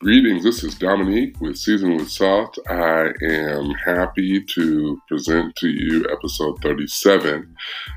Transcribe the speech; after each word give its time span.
Greetings, 0.00 0.44
this 0.44 0.62
is 0.62 0.74
Dominique 0.74 1.40
with 1.40 1.56
Seasoned 1.56 1.96
with 1.96 2.10
Salt. 2.10 2.58
I 2.68 3.12
am 3.22 3.70
happy 3.70 4.42
to 4.42 5.00
present 5.08 5.56
to 5.56 5.68
you 5.68 6.04
episode 6.12 6.60
37. 6.60 7.56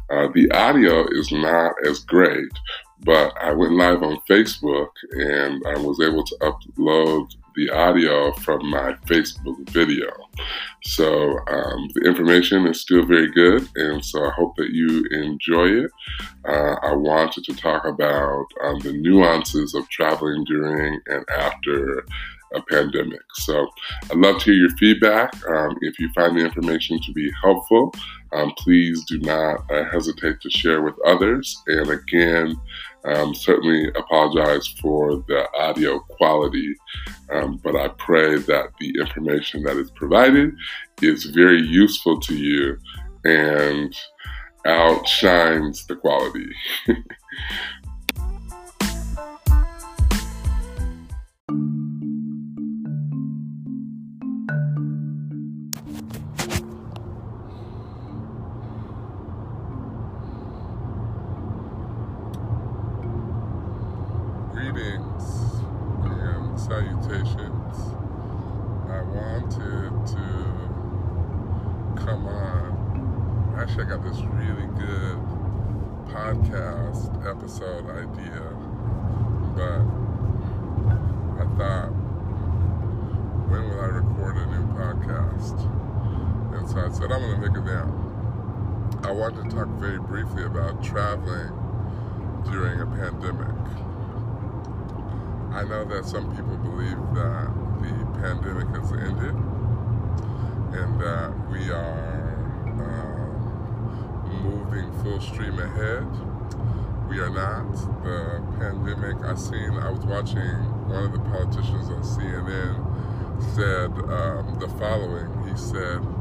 Uh, 0.09 0.29
the 0.33 0.49
audio 0.51 1.05
is 1.11 1.29
not 1.33 1.73
as 1.85 1.99
great, 1.99 2.47
but 3.03 3.33
I 3.41 3.51
went 3.51 3.73
live 3.73 4.01
on 4.01 4.21
Facebook 4.29 4.91
and 5.11 5.61
I 5.67 5.77
was 5.77 5.99
able 5.99 6.23
to 6.23 6.37
upload 6.39 7.35
the 7.59 7.69
audio 7.71 8.31
from 8.33 8.69
my 8.69 8.93
Facebook 9.05 9.69
video. 9.69 10.09
So 10.83 11.37
um, 11.47 11.89
the 11.93 12.03
information 12.05 12.65
is 12.67 12.79
still 12.79 13.05
very 13.05 13.29
good, 13.29 13.67
and 13.75 14.03
so 14.03 14.25
I 14.25 14.31
hope 14.31 14.55
that 14.55 14.69
you 14.69 15.05
enjoy 15.11 15.67
it. 15.83 15.91
Uh, 16.47 16.75
I 16.81 16.93
wanted 16.93 17.43
to 17.43 17.53
talk 17.55 17.83
about 17.85 18.45
um, 18.63 18.79
the 18.79 18.93
nuances 18.93 19.75
of 19.75 19.89
traveling 19.89 20.45
during 20.45 21.01
and 21.07 21.25
after 21.37 22.05
a 22.53 22.61
pandemic. 22.61 23.21
So 23.35 23.67
I'd 24.09 24.17
love 24.17 24.39
to 24.39 24.45
hear 24.45 24.53
your 24.53 24.69
feedback. 24.77 25.33
Um, 25.47 25.77
if 25.81 25.99
you 25.99 26.09
find 26.13 26.37
the 26.37 26.45
information 26.45 26.99
to 27.01 27.11
be 27.11 27.29
helpful, 27.43 27.93
um, 28.31 28.53
please 28.57 29.03
do 29.05 29.19
not 29.19 29.69
uh, 29.71 29.83
hesitate 29.91 30.39
to 30.41 30.49
share 30.49 30.81
with 30.81 30.95
others. 31.05 31.61
And 31.67 31.89
again, 31.89 32.55
um, 33.05 33.33
certainly 33.33 33.89
apologize 33.95 34.67
for 34.81 35.23
the 35.27 35.47
audio 35.55 35.99
quality, 35.99 36.75
um, 37.31 37.59
but 37.63 37.75
I 37.75 37.89
pray 37.89 38.37
that 38.37 38.71
the 38.79 38.93
information 38.99 39.63
that 39.63 39.77
is 39.77 39.91
provided 39.91 40.51
is 41.01 41.25
very 41.25 41.61
useful 41.61 42.19
to 42.21 42.35
you 42.35 42.77
and 43.23 43.95
outshines 44.65 45.85
the 45.85 45.95
quality. 45.95 46.49
Down. 87.79 88.99
I 89.03 89.11
wanted 89.11 89.49
to 89.49 89.55
talk 89.55 89.67
very 89.79 89.99
briefly 89.99 90.43
about 90.43 90.83
traveling 90.83 91.51
during 92.51 92.81
a 92.81 92.85
pandemic. 92.85 93.55
I 95.53 95.63
know 95.63 95.85
that 95.85 96.05
some 96.05 96.35
people 96.35 96.57
believe 96.57 96.97
that 97.15 97.47
the 97.81 98.19
pandemic 98.19 98.67
has 98.75 98.91
ended 98.91 99.35
and 100.75 100.99
that 100.99 101.33
we 101.49 101.71
are 101.71 102.35
um, 102.67 103.39
moving 104.43 104.91
full 105.01 105.21
stream 105.21 105.59
ahead. 105.59 106.05
We 107.09 107.19
are 107.19 107.29
not. 107.29 107.73
The 108.03 108.43
pandemic, 108.59 109.23
I 109.23 109.35
seen, 109.35 109.73
I 109.77 109.89
was 109.89 110.05
watching 110.05 110.53
one 110.89 111.05
of 111.05 111.13
the 111.13 111.19
politicians 111.19 111.89
on 111.89 112.03
CNN 112.03 112.89
said 113.55 113.91
um, 114.11 114.59
the 114.59 114.67
following. 114.77 115.47
He 115.47 115.55
said, 115.57 116.18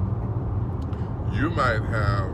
You 1.33 1.51
might 1.51 1.83
have 1.83 2.31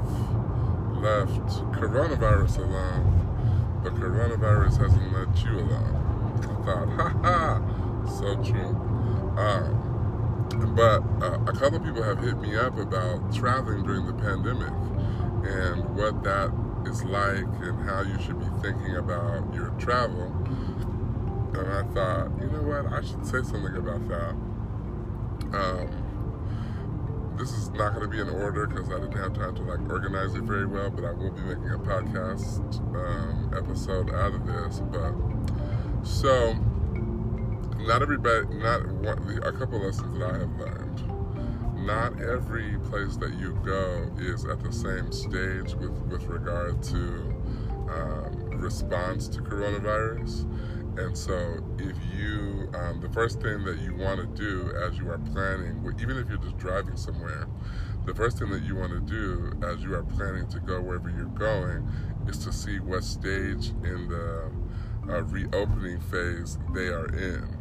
left 1.02 1.48
coronavirus 1.72 2.58
alone, 2.58 3.80
but 3.82 3.94
coronavirus 3.94 4.78
hasn't 4.78 5.12
let 5.12 5.44
you 5.44 5.60
alone 5.60 6.04
I 6.44 6.64
thought, 6.64 6.88
ha 6.88 7.08
ha, 7.22 8.06
so 8.18 8.36
true. 8.42 8.74
Um, 9.36 10.74
but 10.76 11.02
uh, 11.22 11.38
a 11.46 11.52
couple 11.52 11.80
people 11.80 12.02
have 12.02 12.20
hit 12.20 12.38
me 12.38 12.56
up 12.56 12.78
about 12.78 13.34
traveling 13.34 13.82
during 13.84 14.06
the 14.06 14.14
pandemic 14.14 14.72
and 15.44 15.96
what 15.96 16.22
that 16.24 16.52
is 16.86 17.04
like 17.04 17.44
and 17.62 17.80
how 17.88 18.02
you 18.02 18.18
should 18.22 18.38
be 18.38 18.46
thinking 18.62 18.96
about 18.96 19.54
your 19.54 19.70
travel. 19.78 20.32
And 21.54 21.66
I 21.66 21.82
thought, 21.94 22.30
you 22.40 22.50
know 22.50 22.62
what, 22.62 22.92
I 22.92 23.00
should 23.02 23.24
say 23.26 23.42
something 23.42 23.76
about 23.76 24.08
that. 24.08 24.34
Um, 25.54 26.03
this 27.36 27.52
is 27.52 27.70
not 27.70 27.94
going 27.94 28.02
to 28.02 28.08
be 28.08 28.20
in 28.20 28.28
order 28.28 28.66
because 28.66 28.88
I 28.88 29.00
didn't 29.00 29.16
have 29.16 29.34
time 29.34 29.54
to 29.56 29.62
like 29.62 29.80
organize 29.90 30.34
it 30.34 30.42
very 30.42 30.66
well, 30.66 30.90
but 30.90 31.04
I 31.04 31.12
will 31.12 31.30
be 31.30 31.42
making 31.42 31.70
a 31.70 31.78
podcast 31.78 32.78
um, 32.94 33.52
episode 33.56 34.10
out 34.10 34.34
of 34.34 34.46
this. 34.46 34.80
But 34.80 35.14
so, 36.04 36.54
not 37.80 38.02
everybody, 38.02 38.46
not 38.54 38.86
one, 38.86 39.40
a 39.42 39.52
couple 39.52 39.80
lessons 39.80 40.18
that 40.18 40.30
I 40.30 40.38
have 40.38 40.58
learned. 40.58 41.86
Not 41.86 42.20
every 42.22 42.78
place 42.84 43.16
that 43.16 43.34
you 43.38 43.58
go 43.64 44.10
is 44.18 44.44
at 44.44 44.62
the 44.62 44.72
same 44.72 45.12
stage 45.12 45.74
with, 45.74 45.92
with 46.06 46.24
regard 46.24 46.82
to 46.84 47.34
um, 47.90 48.50
response 48.52 49.28
to 49.28 49.42
coronavirus. 49.42 50.48
And 50.98 51.18
so, 51.18 51.62
if 51.78 51.96
you, 52.16 52.23
um, 52.74 53.00
the 53.00 53.08
first 53.10 53.40
thing 53.40 53.64
that 53.64 53.78
you 53.80 53.94
want 53.94 54.20
to 54.20 54.26
do 54.26 54.72
as 54.76 54.98
you 54.98 55.10
are 55.10 55.18
planning, 55.18 55.82
even 56.00 56.18
if 56.18 56.28
you're 56.28 56.38
just 56.38 56.56
driving 56.58 56.96
somewhere, 56.96 57.46
the 58.06 58.14
first 58.14 58.38
thing 58.38 58.50
that 58.50 58.62
you 58.64 58.76
want 58.76 58.92
to 58.92 59.00
do 59.00 59.52
as 59.66 59.82
you 59.82 59.94
are 59.94 60.02
planning 60.02 60.46
to 60.48 60.60
go 60.60 60.80
wherever 60.80 61.08
you're 61.08 61.26
going 61.26 61.88
is 62.28 62.38
to 62.38 62.52
see 62.52 62.78
what 62.78 63.04
stage 63.04 63.70
in 63.84 64.08
the 64.08 64.50
uh, 65.08 65.22
reopening 65.24 66.00
phase 66.00 66.58
they 66.74 66.88
are 66.88 67.06
in 67.14 67.56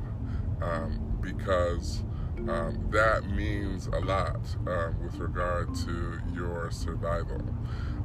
um, 0.62 1.18
because 1.22 2.04
um, 2.50 2.90
that 2.92 3.30
means 3.30 3.88
a 3.88 4.00
lot 4.00 4.40
um, 4.68 4.96
with 5.04 5.18
regard 5.18 5.74
to 5.76 6.20
your 6.34 6.72
survival. 6.72 7.42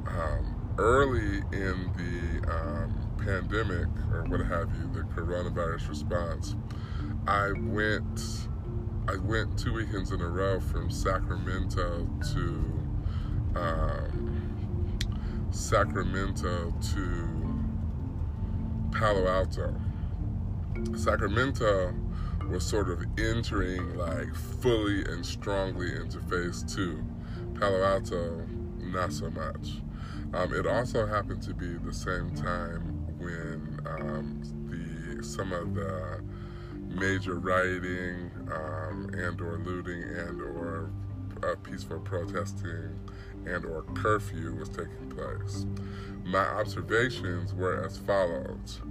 Um, 0.07 0.73
early 0.77 1.39
in 1.51 1.91
the 1.97 2.51
um, 2.51 2.95
pandemic, 3.17 3.87
or 4.11 4.23
what 4.29 4.39
have 4.39 4.69
you, 4.75 4.89
the 4.93 5.01
coronavirus 5.13 5.89
response, 5.89 6.55
I 7.27 7.51
went. 7.51 8.47
I 9.07 9.17
went 9.17 9.57
two 9.57 9.73
weekends 9.73 10.11
in 10.11 10.21
a 10.21 10.27
row 10.27 10.59
from 10.59 10.91
Sacramento 10.91 12.07
to 12.33 12.79
um, 13.55 14.99
Sacramento 15.51 16.73
to 16.93 17.29
Palo 18.91 19.27
Alto. 19.27 19.73
Sacramento 20.95 21.93
was 22.49 22.65
sort 22.65 22.89
of 22.89 23.03
entering 23.17 23.97
like 23.97 24.33
fully 24.35 25.03
and 25.05 25.25
strongly 25.25 25.95
into 25.95 26.19
phase 26.21 26.63
two. 26.63 27.03
Palo 27.59 27.83
Alto, 27.83 28.45
not 28.77 29.11
so 29.11 29.29
much. 29.31 29.81
Um, 30.33 30.53
it 30.53 30.67
also 30.67 31.07
happened 31.07 31.41
to 31.43 31.53
be 31.53 31.73
the 31.83 31.93
same 31.93 32.29
time 32.35 32.81
when 33.17 33.79
um, 33.87 34.41
the 34.69 35.23
some 35.23 35.51
of 35.51 35.73
the 35.73 36.21
major 36.89 37.35
rioting 37.35 38.31
um, 38.51 39.09
and 39.13 39.39
or 39.39 39.57
looting 39.59 40.03
and 40.03 40.41
or 40.41 40.91
uh, 41.43 41.55
peaceful 41.63 41.99
protesting 41.99 42.99
and 43.45 43.63
or 43.65 43.83
curfew 43.93 44.55
was 44.55 44.69
taking 44.69 45.09
place. 45.09 45.65
My 46.25 46.45
observations 46.45 47.53
were 47.53 47.83
as 47.85 47.97
follows. 47.97 48.81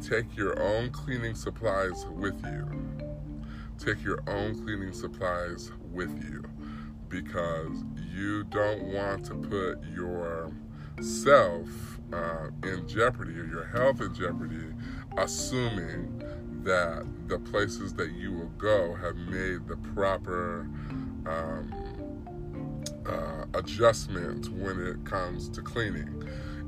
Take 0.00 0.36
your 0.36 0.60
own 0.60 0.90
cleaning 0.90 1.34
supplies 1.34 2.06
with 2.06 2.40
you. 2.44 2.68
Take 3.78 4.02
your 4.04 4.20
own 4.28 4.62
cleaning 4.64 4.92
supplies 4.92 5.72
with 5.92 6.22
you 6.22 6.44
because 7.08 7.84
you 8.12 8.44
don't 8.44 8.82
want 8.92 9.24
to 9.26 9.34
put 9.34 9.82
yourself 9.84 11.68
uh, 12.12 12.48
in 12.64 12.86
jeopardy 12.86 13.38
or 13.38 13.46
your 13.46 13.66
health 13.66 14.00
in 14.00 14.14
jeopardy, 14.14 14.72
assuming 15.16 16.22
that 16.64 17.06
the 17.26 17.38
places 17.38 17.94
that 17.94 18.12
you 18.12 18.32
will 18.32 18.52
go 18.58 18.94
have 18.94 19.16
made 19.16 19.66
the 19.66 19.76
proper 19.94 20.68
um, 21.26 21.72
uh, 23.06 23.44
adjustment 23.54 24.50
when 24.52 24.80
it 24.80 25.04
comes 25.04 25.48
to 25.50 25.62
cleaning. 25.62 26.22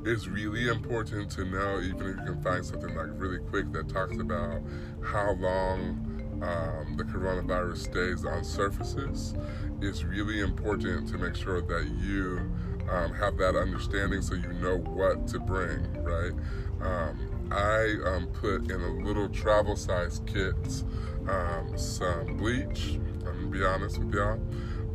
It's 0.05 0.27
really 0.27 0.69
important 0.69 1.31
to 1.33 1.45
know, 1.45 1.81
even 1.81 2.09
if 2.09 2.17
you 2.17 2.25
can 2.25 2.43
find 2.43 2.65
something 2.65 2.95
like 2.95 3.09
really 3.13 3.39
quick 3.39 3.71
that 3.73 3.89
talks 3.89 4.17
about 4.19 4.63
how 5.05 5.33
long 5.33 6.07
um, 6.43 6.97
the 6.97 7.05
coronavirus 7.05 7.79
stays 7.79 8.25
on 8.25 8.45
surfaces. 8.45 9.35
It's 9.83 10.05
really 10.05 10.41
important 10.41 11.09
to 11.09 11.19
make 11.19 11.35
sure 11.35 11.61
that 11.61 11.87
you 12.03 12.51
um, 12.91 13.13
have 13.13 13.37
that 13.39 13.57
understanding 13.57 14.23
so 14.23 14.35
you 14.35 14.53
know 14.55 14.79
what 14.79 15.27
to 15.29 15.39
bring, 15.39 16.03
right? 16.03 16.33
Um, 16.81 17.30
I 17.51 17.97
um, 18.05 18.29
put 18.33 18.71
in 18.71 18.81
a 18.81 18.93
little 19.05 19.29
travel 19.29 19.77
size 19.77 20.21
kit 20.27 20.85
um, 21.29 21.77
some 21.77 22.37
bleach, 22.37 22.95
I'm 22.95 23.23
gonna 23.23 23.47
be 23.47 23.65
honest 23.65 23.99
with 23.99 24.15
y'all, 24.15 24.41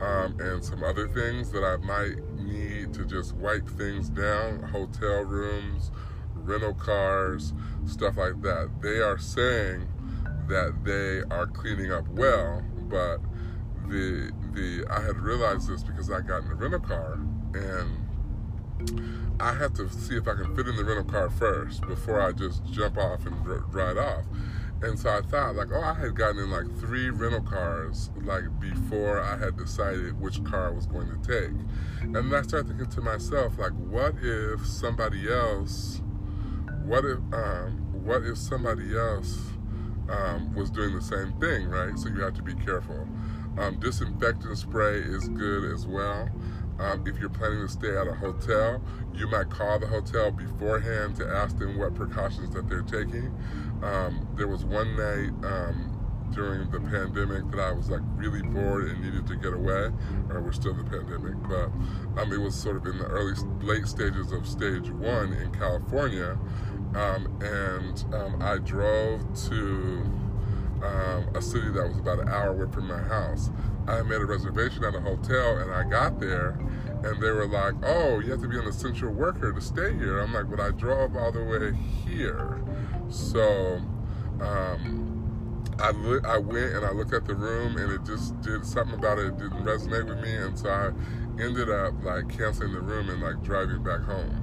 um, 0.01 0.39
and 0.39 0.63
some 0.63 0.83
other 0.83 1.07
things 1.07 1.51
that 1.51 1.63
I 1.63 1.77
might 1.77 2.17
need 2.39 2.93
to 2.93 3.05
just 3.05 3.35
wipe 3.35 3.67
things 3.69 4.09
down, 4.09 4.63
hotel 4.63 5.21
rooms, 5.21 5.91
rental 6.35 6.73
cars, 6.73 7.53
stuff 7.85 8.17
like 8.17 8.41
that. 8.41 8.69
They 8.81 8.99
are 8.99 9.17
saying 9.17 9.87
that 10.47 10.83
they 10.83 11.21
are 11.35 11.47
cleaning 11.47 11.91
up 11.91 12.07
well, 12.09 12.63
but 12.89 13.17
the 13.87 14.31
the 14.53 14.85
I 14.89 15.01
had 15.01 15.17
realized 15.17 15.69
this 15.69 15.83
because 15.83 16.09
I 16.09 16.21
got 16.21 16.43
in 16.43 16.51
a 16.51 16.55
rental 16.55 16.79
car 16.79 17.19
and 17.53 18.05
I 19.39 19.53
had 19.53 19.75
to 19.75 19.89
see 19.89 20.15
if 20.15 20.27
I 20.27 20.33
can 20.35 20.55
fit 20.55 20.67
in 20.67 20.75
the 20.75 20.83
rental 20.83 21.03
car 21.03 21.29
first 21.29 21.81
before 21.87 22.21
I 22.21 22.31
just 22.31 22.63
jump 22.65 22.97
off 22.97 23.25
and 23.25 23.35
ride 23.73 23.97
off. 23.97 24.23
And 24.81 24.99
so 24.99 25.09
I 25.09 25.21
thought, 25.21 25.55
like, 25.55 25.69
oh, 25.73 25.81
I 25.81 25.93
had 25.93 26.15
gotten 26.15 26.37
in 26.37 26.51
like 26.51 26.65
three 26.79 27.09
rental 27.09 27.41
cars, 27.41 28.11
like 28.23 28.43
before 28.59 29.21
I 29.21 29.37
had 29.37 29.57
decided 29.57 30.19
which 30.19 30.43
car 30.43 30.67
I 30.67 30.71
was 30.71 30.85
going 30.85 31.07
to 31.09 31.17
take. 31.27 31.51
And 32.01 32.15
then 32.15 32.33
I 32.33 32.41
started 32.43 32.67
thinking 32.67 32.89
to 32.89 33.01
myself, 33.01 33.57
like, 33.57 33.71
what 33.71 34.15
if 34.21 34.65
somebody 34.65 35.31
else, 35.31 36.01
what 36.83 37.03
if, 37.05 37.19
um, 37.33 38.03
what 38.03 38.23
if 38.23 38.37
somebody 38.37 38.97
else 38.97 39.37
um, 40.09 40.53
was 40.55 40.69
doing 40.69 40.93
the 40.93 41.01
same 41.01 41.33
thing, 41.39 41.67
right? 41.67 41.97
So 41.97 42.09
you 42.09 42.21
have 42.21 42.35
to 42.35 42.43
be 42.43 42.53
careful. 42.53 43.07
Um, 43.57 43.79
disinfectant 43.79 44.57
spray 44.57 44.99
is 44.99 45.29
good 45.29 45.73
as 45.73 45.87
well. 45.87 46.29
Um, 46.79 47.05
if 47.07 47.17
you're 47.19 47.29
planning 47.29 47.65
to 47.65 47.71
stay 47.71 47.95
at 47.95 48.07
a 48.07 48.13
hotel, 48.13 48.81
you 49.13 49.27
might 49.27 49.49
call 49.49 49.79
the 49.79 49.87
hotel 49.87 50.31
beforehand 50.31 51.15
to 51.17 51.27
ask 51.27 51.57
them 51.57 51.77
what 51.77 51.95
precautions 51.95 52.53
that 52.53 52.67
they're 52.67 52.81
taking. 52.81 53.33
Um, 53.81 54.27
there 54.35 54.47
was 54.47 54.65
one 54.65 54.95
night 54.97 55.29
um, 55.45 55.91
during 56.33 56.69
the 56.71 56.79
pandemic 56.79 57.49
that 57.51 57.59
I 57.59 57.71
was 57.71 57.89
like 57.89 58.01
really 58.15 58.41
bored 58.41 58.89
and 58.89 59.01
needed 59.01 59.25
to 59.27 59.35
get 59.35 59.53
away, 59.53 59.89
or 60.29 60.41
we're 60.41 60.51
still 60.51 60.71
in 60.71 60.77
the 60.77 60.83
pandemic, 60.83 61.35
but 61.47 62.21
um, 62.21 62.33
it 62.33 62.39
was 62.39 62.55
sort 62.55 62.77
of 62.77 62.85
in 62.87 62.97
the 62.97 63.05
early, 63.05 63.35
late 63.61 63.87
stages 63.87 64.31
of 64.31 64.45
stage 64.47 64.89
one 64.89 65.33
in 65.33 65.51
California, 65.51 66.37
um, 66.95 67.39
and 67.41 68.03
um, 68.13 68.41
I 68.41 68.57
drove 68.57 69.21
to 69.49 70.11
a 71.35 71.41
city 71.41 71.69
that 71.69 71.87
was 71.87 71.97
about 71.97 72.19
an 72.19 72.29
hour 72.29 72.49
away 72.49 72.71
from 72.71 72.87
my 72.87 73.01
house. 73.01 73.49
I 73.87 74.01
made 74.03 74.21
a 74.21 74.25
reservation 74.25 74.83
at 74.83 74.95
a 74.95 74.99
hotel 74.99 75.57
and 75.57 75.71
I 75.71 75.83
got 75.83 76.19
there 76.19 76.59
and 77.03 77.21
they 77.21 77.29
were 77.29 77.47
like, 77.47 77.75
oh, 77.83 78.19
you 78.19 78.31
have 78.31 78.41
to 78.41 78.47
be 78.47 78.57
an 78.57 78.65
essential 78.65 79.09
worker 79.09 79.53
to 79.53 79.61
stay 79.61 79.93
here. 79.93 80.19
I'm 80.19 80.33
like, 80.33 80.49
but 80.49 80.59
I 80.59 80.71
drove 80.71 81.15
all 81.15 81.31
the 81.31 81.43
way 81.43 81.73
here. 82.03 82.63
So 83.09 83.79
um, 84.41 85.63
I, 85.79 85.89
I 86.25 86.37
went 86.37 86.73
and 86.73 86.85
I 86.85 86.91
looked 86.91 87.13
at 87.13 87.25
the 87.25 87.35
room 87.35 87.77
and 87.77 87.91
it 87.91 88.05
just 88.05 88.39
did 88.41 88.65
something 88.65 88.97
about 88.97 89.19
it. 89.19 89.27
It 89.27 89.37
didn't 89.37 89.63
resonate 89.63 90.07
with 90.07 90.19
me. 90.19 90.35
And 90.35 90.57
so 90.57 90.69
I 90.69 90.87
ended 91.41 91.69
up 91.69 91.93
like 92.03 92.29
canceling 92.29 92.73
the 92.73 92.81
room 92.81 93.09
and 93.09 93.21
like 93.21 93.43
driving 93.43 93.83
back 93.83 94.01
home. 94.01 94.41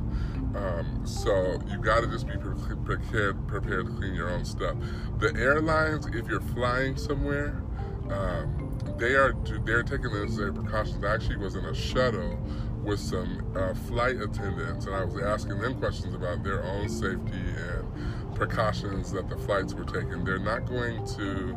Um, 0.55 1.03
so 1.05 1.59
you 1.69 1.79
got 1.79 2.03
to 2.03 2.07
just 2.07 2.27
be 2.27 2.37
prepared, 2.37 3.49
prepared 3.49 3.87
to 3.87 3.93
clean 3.93 4.15
your 4.15 4.31
own 4.31 4.45
stuff. 4.45 4.77
The 5.19 5.35
airlines, 5.35 6.07
if 6.07 6.29
you're 6.29 6.41
flying 6.41 6.97
somewhere, 6.97 7.63
um, 8.11 8.62
they 9.03 9.17
are 9.17 9.35
they're 9.65 9.83
taking 9.83 10.13
the 10.13 10.21
necessary 10.21 10.53
precautions. 10.53 11.03
I 11.03 11.15
actually 11.15 11.37
was 11.37 11.57
in 11.57 11.65
a 11.65 11.75
shuttle 11.75 12.39
with 12.85 13.01
some 13.01 13.45
uh, 13.57 13.75
flight 13.75 14.17
attendants, 14.17 14.87
and 14.87 14.95
I 14.95 15.05
was 15.05 15.21
asking 15.21 15.59
them 15.59 15.75
questions 15.81 16.15
about 16.15 16.45
their 16.45 16.63
own 16.63 16.89
safety 16.89 17.33
and 17.33 18.37
precautions 18.37 19.11
that 19.11 19.29
the 19.29 19.37
flights 19.37 19.75
were 19.75 19.85
taking. 19.85 20.25
They're 20.25 20.39
not 20.39 20.67
going 20.67 21.05
to. 21.17 21.57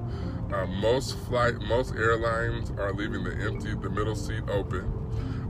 Uh, 0.53 0.65
most 0.68 1.18
flight, 1.19 1.59
most 1.62 1.95
airlines 1.95 2.71
are 2.80 2.94
leaving 2.94 3.24
the 3.24 3.36
empty, 3.45 3.74
the 3.75 3.89
middle 3.89 4.15
seat 4.15 4.44
open. 4.47 5.05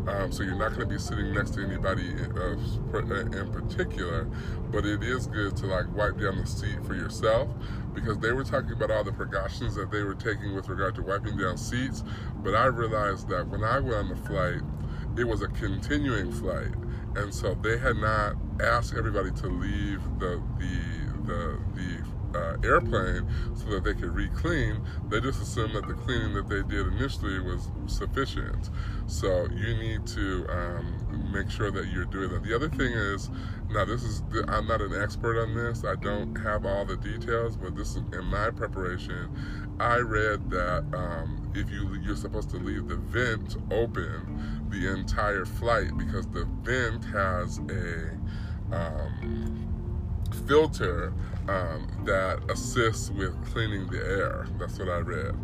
Um, 0.08 0.32
so 0.32 0.44
you're 0.44 0.56
not 0.56 0.70
going 0.70 0.82
to 0.82 0.86
be 0.86 1.00
sitting 1.00 1.34
next 1.34 1.56
to 1.56 1.64
anybody 1.64 2.10
in, 2.10 2.38
uh, 2.38 3.40
in 3.40 3.52
particular, 3.52 4.26
but 4.72 4.86
it 4.86 5.04
is 5.04 5.26
good 5.28 5.58
to 5.58 5.66
like 5.66 5.92
wipe 5.96 6.20
down 6.20 6.38
the 6.38 6.46
seat 6.46 6.86
for 6.86 6.94
yourself 6.94 7.50
because 7.94 8.20
they 8.20 8.32
were 8.32 8.44
talking 8.44 8.74
about 8.74 8.92
all 8.92 9.04
the 9.04 9.12
precautions 9.12 9.74
that 9.76 9.90
they 9.90 10.04
were 10.04 10.14
taking 10.14 10.54
with 10.54 10.70
regard 10.70 10.94
to 10.96 11.02
wiping 11.02 11.38
down 11.38 11.58
seats. 11.58 12.04
But 12.44 12.54
I 12.54 12.66
realized 12.66 13.30
that 13.30 13.48
when 13.48 13.64
I 13.64 13.80
went 13.80 13.96
on 13.96 14.10
the 14.10 14.16
flight, 14.16 14.62
it 15.18 15.24
was 15.24 15.42
a 15.42 15.48
continuing 15.48 16.32
flight, 16.32 16.74
and 17.16 17.34
so 17.34 17.56
they 17.56 17.78
had 17.78 17.96
not 17.96 18.36
asked 18.62 18.94
everybody 18.96 19.32
to 19.32 19.48
leave 19.48 20.02
the 20.20 20.42
the 20.60 20.82
the 21.26 21.60
the 21.74 22.05
uh, 22.36 22.58
airplane 22.64 23.28
so 23.56 23.66
that 23.70 23.84
they 23.84 23.94
could 23.94 24.14
re-clean. 24.14 24.82
They 25.10 25.22
just 25.22 25.42
assumed 25.42 25.76
that 25.76 25.88
the 25.88 25.94
cleaning 25.94 26.34
that 26.34 26.50
they 26.50 26.62
did 26.64 26.88
initially 26.88 27.40
was 27.40 27.70
sufficient. 27.88 28.70
So 29.08 29.48
you 29.52 29.76
need 29.78 30.06
to 30.08 30.46
um, 30.50 31.32
make 31.32 31.50
sure 31.50 31.72
that 31.72 31.88
you're 31.88 32.06
doing 32.06 32.30
that. 32.30 32.44
The 32.44 32.56
other 32.56 32.70
thing 32.70 32.92
is, 32.92 33.30
now 33.70 33.86
this 33.86 34.04
is 34.04 34.22
I'm 34.48 34.68
not 34.68 34.82
an 34.82 35.02
expert 35.02 35.42
on 35.42 35.56
this. 35.56 35.84
I 35.84 35.96
don't 35.96 36.36
have 36.36 36.66
all 36.66 36.86
the 36.86 36.98
details, 36.98 37.58
but 37.58 37.76
this 37.76 37.92
is 37.92 38.04
in 38.14 38.26
my 38.26 38.52
preparation. 38.52 39.30
I 39.80 39.98
read 39.98 40.50
that 40.52 40.86
um, 40.94 41.52
if 41.54 41.70
you 41.70 42.00
you're 42.04 42.16
supposed 42.16 42.50
to 42.52 42.58
leave 42.58 42.88
the 42.88 42.96
vent 42.96 43.58
open 43.72 44.66
the 44.70 44.92
entire 44.92 45.46
flight 45.46 45.98
because 45.98 46.28
the 46.28 46.46
vent 46.64 47.04
has 47.06 47.60
a 47.70 48.12
um, 48.72 49.65
filter 50.48 51.14
um, 51.48 51.88
that 52.06 52.40
assists 52.50 53.12
with 53.12 53.34
cleaning 53.52 53.88
the 53.88 53.98
air. 53.98 54.48
That's 54.60 54.80
what 54.80 54.90
I 54.90 54.98
read. 54.98 55.36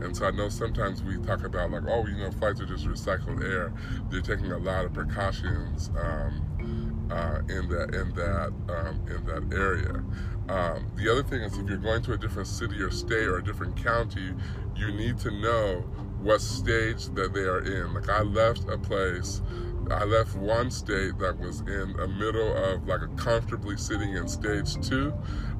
And 0.00 0.16
so 0.16 0.26
I 0.26 0.30
know 0.30 0.48
sometimes 0.48 1.02
we 1.02 1.18
talk 1.18 1.44
about 1.44 1.70
like, 1.70 1.82
oh, 1.86 2.06
you 2.06 2.16
know, 2.16 2.30
flights 2.32 2.60
are 2.60 2.66
just 2.66 2.86
recycled 2.86 3.44
air. 3.44 3.72
They're 4.10 4.22
taking 4.22 4.52
a 4.52 4.58
lot 4.58 4.86
of 4.86 4.94
precautions 4.94 5.90
um, 6.00 7.08
uh, 7.10 7.40
in 7.48 7.68
that 7.68 7.94
in 7.94 8.14
that 8.14 8.52
um, 8.68 9.00
in 9.08 9.24
that 9.26 9.56
area. 9.56 10.02
Um, 10.48 10.90
the 10.96 11.10
other 11.10 11.22
thing 11.22 11.42
is, 11.42 11.56
if 11.58 11.68
you're 11.68 11.76
going 11.76 12.02
to 12.02 12.14
a 12.14 12.18
different 12.18 12.48
city 12.48 12.80
or 12.80 12.90
state 12.90 13.26
or 13.26 13.38
a 13.38 13.44
different 13.44 13.76
county, 13.76 14.32
you 14.76 14.92
need 14.92 15.18
to 15.18 15.30
know 15.30 15.84
what 16.20 16.40
stage 16.40 17.06
that 17.14 17.32
they 17.32 17.42
are 17.42 17.60
in. 17.60 17.94
Like 17.94 18.08
I 18.08 18.22
left 18.22 18.68
a 18.68 18.78
place 18.78 19.42
I 19.90 20.04
left 20.04 20.36
one 20.36 20.70
state 20.70 21.18
that 21.18 21.38
was 21.38 21.60
in 21.60 21.94
the 21.96 22.06
middle 22.06 22.56
of 22.56 22.86
like 22.86 23.02
a 23.02 23.08
comfortably 23.16 23.76
sitting 23.76 24.14
in 24.14 24.28
stage 24.28 24.74
two 24.86 25.12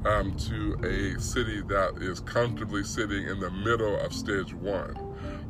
um, 0.05 0.35
to 0.37 0.75
a 0.85 1.19
city 1.19 1.61
that 1.63 1.97
is 2.01 2.21
comfortably 2.21 2.83
sitting 2.83 3.27
in 3.27 3.39
the 3.41 3.51
middle 3.51 3.99
of 3.99 4.13
stage 4.13 4.53
one, 4.53 4.95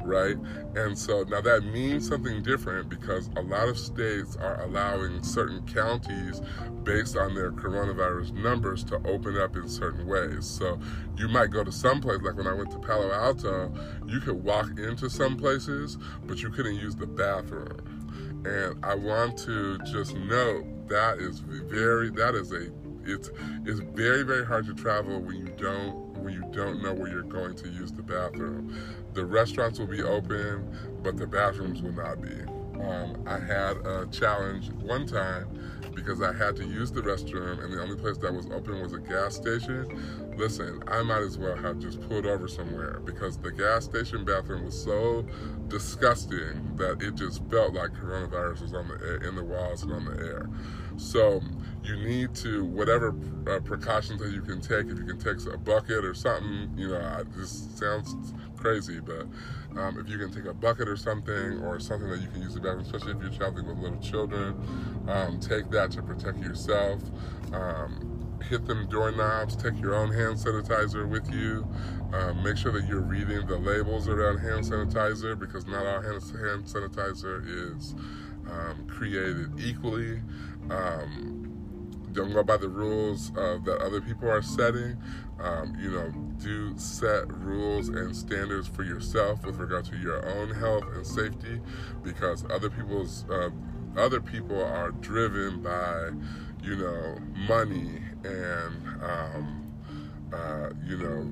right? 0.03 0.35
And 0.75 0.97
so 0.97 1.23
now 1.23 1.41
that 1.41 1.63
means 1.65 2.07
something 2.07 2.41
different 2.41 2.89
because 2.89 3.29
a 3.37 3.41
lot 3.41 3.69
of 3.69 3.77
states 3.77 4.35
are 4.35 4.61
allowing 4.63 5.21
certain 5.21 5.65
counties 5.67 6.41
based 6.83 7.15
on 7.15 7.35
their 7.35 7.51
coronavirus 7.51 8.33
numbers 8.33 8.83
to 8.85 8.95
open 9.05 9.37
up 9.37 9.55
in 9.55 9.69
certain 9.69 10.07
ways. 10.07 10.47
So 10.47 10.79
you 11.17 11.27
might 11.27 11.51
go 11.51 11.63
to 11.63 11.71
some 11.71 12.01
place, 12.01 12.19
like 12.23 12.35
when 12.35 12.47
I 12.47 12.53
went 12.53 12.71
to 12.71 12.79
Palo 12.79 13.11
Alto, 13.11 13.71
you 14.07 14.19
could 14.21 14.43
walk 14.43 14.79
into 14.79 15.07
some 15.07 15.37
places, 15.37 15.99
but 16.25 16.41
you 16.41 16.49
couldn't 16.49 16.75
use 16.75 16.95
the 16.95 17.07
bathroom 17.07 18.00
and 18.45 18.83
I 18.83 18.95
want 18.95 19.37
to 19.39 19.77
just 19.79 20.15
note 20.15 20.65
that 20.89 21.19
is 21.19 21.39
very 21.39 22.09
that 22.11 22.35
is 22.35 22.51
a 22.51 22.69
it's 23.03 23.29
it's 23.65 23.79
very 23.79 24.23
very 24.23 24.45
hard 24.45 24.65
to 24.65 24.73
travel 24.73 25.19
when 25.21 25.37
you 25.37 25.53
don't 25.57 25.93
when 26.21 26.33
you 26.33 26.43
don't 26.51 26.81
know 26.81 26.93
where 26.93 27.09
you're 27.09 27.23
going 27.23 27.55
to 27.55 27.69
use 27.69 27.91
the 27.91 28.03
bathroom. 28.03 28.77
The 29.13 29.25
restaurants 29.25 29.79
will 29.79 29.87
be 29.87 30.03
open, 30.03 30.77
but 31.03 31.17
the 31.17 31.27
bathrooms 31.27 31.81
will 31.81 31.93
not 31.93 32.21
be. 32.21 32.41
Um, 32.81 33.23
I 33.27 33.37
had 33.39 33.77
a 33.85 34.07
challenge 34.11 34.71
one 34.71 35.05
time 35.05 35.47
because 35.93 36.21
I 36.21 36.33
had 36.33 36.55
to 36.57 36.65
use 36.65 36.91
the 36.91 37.01
restroom 37.01 37.63
and 37.63 37.73
the 37.73 37.81
only 37.81 37.95
place 37.95 38.17
that 38.17 38.33
was 38.33 38.45
open 38.47 38.81
was 38.81 38.93
a 38.93 38.99
gas 38.99 39.35
station. 39.35 40.30
Listen, 40.37 40.81
I 40.87 41.03
might 41.03 41.21
as 41.21 41.37
well 41.37 41.55
have 41.55 41.79
just 41.79 42.01
pulled 42.07 42.25
over 42.25 42.47
somewhere 42.47 43.01
because 43.05 43.37
the 43.37 43.51
gas 43.51 43.85
station 43.85 44.25
bathroom 44.25 44.65
was 44.65 44.81
so 44.81 45.25
disgusting 45.67 46.75
that 46.77 47.01
it 47.01 47.15
just 47.15 47.43
felt 47.49 47.73
like 47.73 47.91
coronavirus 47.91 48.61
was 48.61 48.73
on 48.73 48.87
the 48.87 48.93
air, 49.05 49.17
in 49.17 49.35
the 49.35 49.43
walls 49.43 49.83
and 49.83 49.91
on 49.91 50.05
the 50.05 50.17
air. 50.23 50.49
So 50.97 51.41
you 51.83 51.95
need 51.97 52.33
to 52.35 52.65
whatever 52.65 53.15
uh, 53.47 53.59
precautions 53.59 54.21
that 54.21 54.31
you 54.31 54.41
can 54.41 54.61
take. 54.61 54.87
If 54.87 54.97
you 54.97 55.05
can 55.05 55.19
take 55.19 55.45
a 55.53 55.57
bucket 55.57 56.05
or 56.05 56.13
something, 56.13 56.71
you 56.75 56.89
know, 56.89 57.23
this 57.35 57.67
sounds 57.75 58.33
crazy, 58.55 58.99
but 58.99 59.27
um, 59.77 59.99
if 59.99 60.09
you 60.09 60.17
can 60.17 60.31
take 60.31 60.45
a 60.45 60.53
bucket 60.53 60.87
or 60.87 60.95
something, 60.97 61.59
or 61.63 61.79
something 61.79 62.09
that 62.09 62.21
you 62.21 62.27
can 62.27 62.41
use 62.41 62.53
the 62.53 62.59
bathroom, 62.59 62.81
especially 62.81 63.13
if 63.13 63.21
you're 63.21 63.31
traveling 63.31 63.67
with 63.67 63.77
little 63.77 63.99
children, 63.99 64.55
um, 65.07 65.39
take 65.39 65.69
that 65.71 65.91
to 65.91 66.01
protect 66.01 66.39
yourself. 66.39 67.01
Um, 67.53 68.20
hit 68.43 68.65
them 68.65 68.87
doorknobs. 68.89 69.55
Take 69.55 69.79
your 69.79 69.95
own 69.95 70.11
hand 70.11 70.35
sanitizer 70.35 71.07
with 71.07 71.31
you. 71.31 71.67
Um, 72.13 72.43
make 72.43 72.57
sure 72.57 72.71
that 72.71 72.87
you're 72.87 73.01
reading 73.01 73.45
the 73.47 73.57
labels 73.57 74.07
around 74.07 74.39
hand 74.39 74.65
sanitizer 74.65 75.37
because 75.37 75.65
not 75.67 75.85
all 75.85 76.01
hand, 76.01 76.21
hand 76.21 76.65
sanitizer 76.65 77.77
is 77.77 77.95
um, 78.49 78.85
created 78.87 79.59
equally. 79.59 80.21
Um, 80.69 81.47
don't 82.11 82.33
go 82.33 82.43
by 82.43 82.57
the 82.57 82.67
rules 82.67 83.31
uh, 83.37 83.57
that 83.63 83.77
other 83.79 84.01
people 84.01 84.29
are 84.29 84.41
setting. 84.41 84.97
Um, 85.39 85.75
you 85.79 85.91
know, 85.91 86.09
do 86.37 86.77
set 86.77 87.31
rules 87.31 87.89
and 87.89 88.15
standards 88.15 88.67
for 88.67 88.83
yourself 88.83 89.45
with 89.45 89.57
regard 89.57 89.85
to 89.85 89.97
your 89.97 90.23
own 90.27 90.53
health 90.53 90.83
and 90.93 91.07
safety, 91.07 91.61
because 92.03 92.45
other 92.51 92.69
people's 92.69 93.25
uh, 93.29 93.49
other 93.97 94.21
people 94.21 94.61
are 94.63 94.91
driven 94.91 95.61
by, 95.61 96.09
you 96.61 96.75
know, 96.75 97.17
money 97.47 98.01
and 98.23 99.03
um, 99.03 99.73
uh, 100.33 100.69
you 100.85 100.97
know 100.97 101.29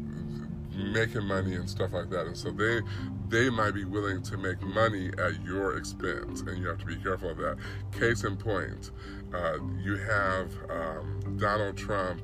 making 0.75 1.23
money 1.25 1.55
and 1.55 1.69
stuff 1.69 1.93
like 1.93 2.09
that. 2.09 2.25
And 2.25 2.37
so 2.37 2.51
they 2.51 2.81
they 3.27 3.49
might 3.49 3.71
be 3.71 3.85
willing 3.85 4.23
to 4.23 4.37
make 4.37 4.61
money 4.61 5.11
at 5.17 5.43
your 5.43 5.77
expense, 5.77 6.41
and 6.41 6.57
you 6.57 6.67
have 6.67 6.79
to 6.79 6.85
be 6.85 6.95
careful 6.95 7.29
of 7.29 7.37
that. 7.37 7.57
Case 7.91 8.23
in 8.23 8.37
point, 8.37 8.91
uh, 9.33 9.57
you 9.81 9.97
have 9.97 10.51
um, 10.69 11.37
Donald 11.37 11.77
Trump 11.77 12.21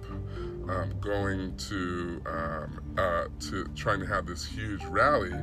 um, 0.69 0.93
going 0.99 1.55
to 1.57 2.21
um, 2.25 2.81
uh, 2.97 3.25
to 3.39 3.65
trying 3.75 3.99
to 3.99 4.05
have 4.05 4.25
this 4.25 4.45
huge 4.45 4.83
rally. 4.85 5.33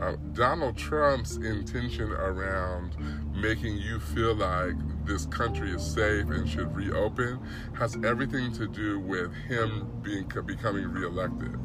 Uh, 0.00 0.16
Donald 0.32 0.76
Trump's 0.76 1.36
intention 1.36 2.10
around 2.12 2.96
making 3.34 3.76
you 3.76 4.00
feel 4.00 4.34
like 4.34 4.76
this 5.06 5.26
country 5.26 5.70
is 5.70 5.82
safe 5.82 6.26
and 6.28 6.48
should 6.48 6.74
reopen 6.74 7.40
has 7.78 7.96
everything 8.04 8.52
to 8.52 8.66
do 8.68 9.00
with 9.00 9.32
him 9.48 9.90
being 10.02 10.30
becoming 10.46 10.86
reelected 10.88 11.58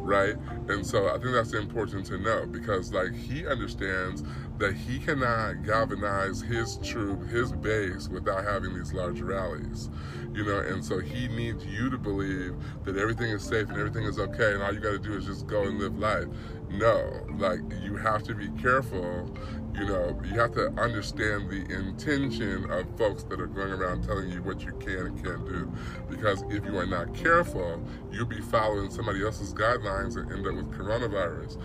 right? 0.00 0.36
And 0.68 0.84
so 0.84 1.08
I 1.08 1.18
think 1.18 1.32
that's 1.32 1.52
important 1.52 2.06
to 2.06 2.18
know 2.18 2.46
because 2.46 2.92
like 2.92 3.12
he 3.12 3.46
understands 3.46 4.22
that 4.58 4.74
he 4.74 4.98
cannot 4.98 5.62
galvanize 5.64 6.40
his 6.42 6.78
troop, 6.78 7.28
his 7.28 7.52
base 7.52 8.08
without 8.08 8.44
having 8.44 8.74
these 8.74 8.92
large 8.92 9.20
rallies. 9.20 9.90
You 10.32 10.44
know, 10.44 10.58
and 10.58 10.84
so 10.84 11.00
he 11.00 11.28
needs 11.28 11.64
you 11.66 11.90
to 11.90 11.98
believe 11.98 12.54
that 12.84 12.96
everything 12.96 13.30
is 13.30 13.42
safe 13.42 13.68
and 13.68 13.78
everything 13.78 14.04
is 14.04 14.18
okay 14.18 14.52
and 14.52 14.62
all 14.62 14.72
you 14.72 14.80
got 14.80 14.92
to 14.92 14.98
do 14.98 15.14
is 15.14 15.26
just 15.26 15.46
go 15.46 15.62
and 15.62 15.78
live 15.78 15.98
life. 15.98 16.26
No, 16.70 17.26
like 17.38 17.60
you 17.82 17.96
have 17.96 18.22
to 18.24 18.34
be 18.34 18.48
careful 18.62 19.30
you 19.74 19.86
know, 19.86 20.20
you 20.24 20.38
have 20.38 20.52
to 20.52 20.68
understand 20.80 21.48
the 21.48 21.64
intention 21.74 22.70
of 22.70 22.86
folks 22.98 23.22
that 23.24 23.40
are 23.40 23.46
going 23.46 23.72
around 23.72 24.04
telling 24.04 24.30
you 24.30 24.42
what 24.42 24.62
you 24.62 24.72
can 24.72 25.06
and 25.06 25.24
can't 25.24 25.46
do. 25.46 25.72
Because 26.08 26.42
if 26.50 26.64
you 26.64 26.76
are 26.76 26.86
not 26.86 27.14
careful, 27.14 27.82
you'll 28.10 28.26
be 28.26 28.40
following 28.40 28.90
somebody 28.90 29.24
else's 29.24 29.54
guidelines 29.54 30.16
and 30.16 30.30
end 30.32 30.46
up 30.46 30.54
with 30.54 30.70
coronavirus. 30.72 31.60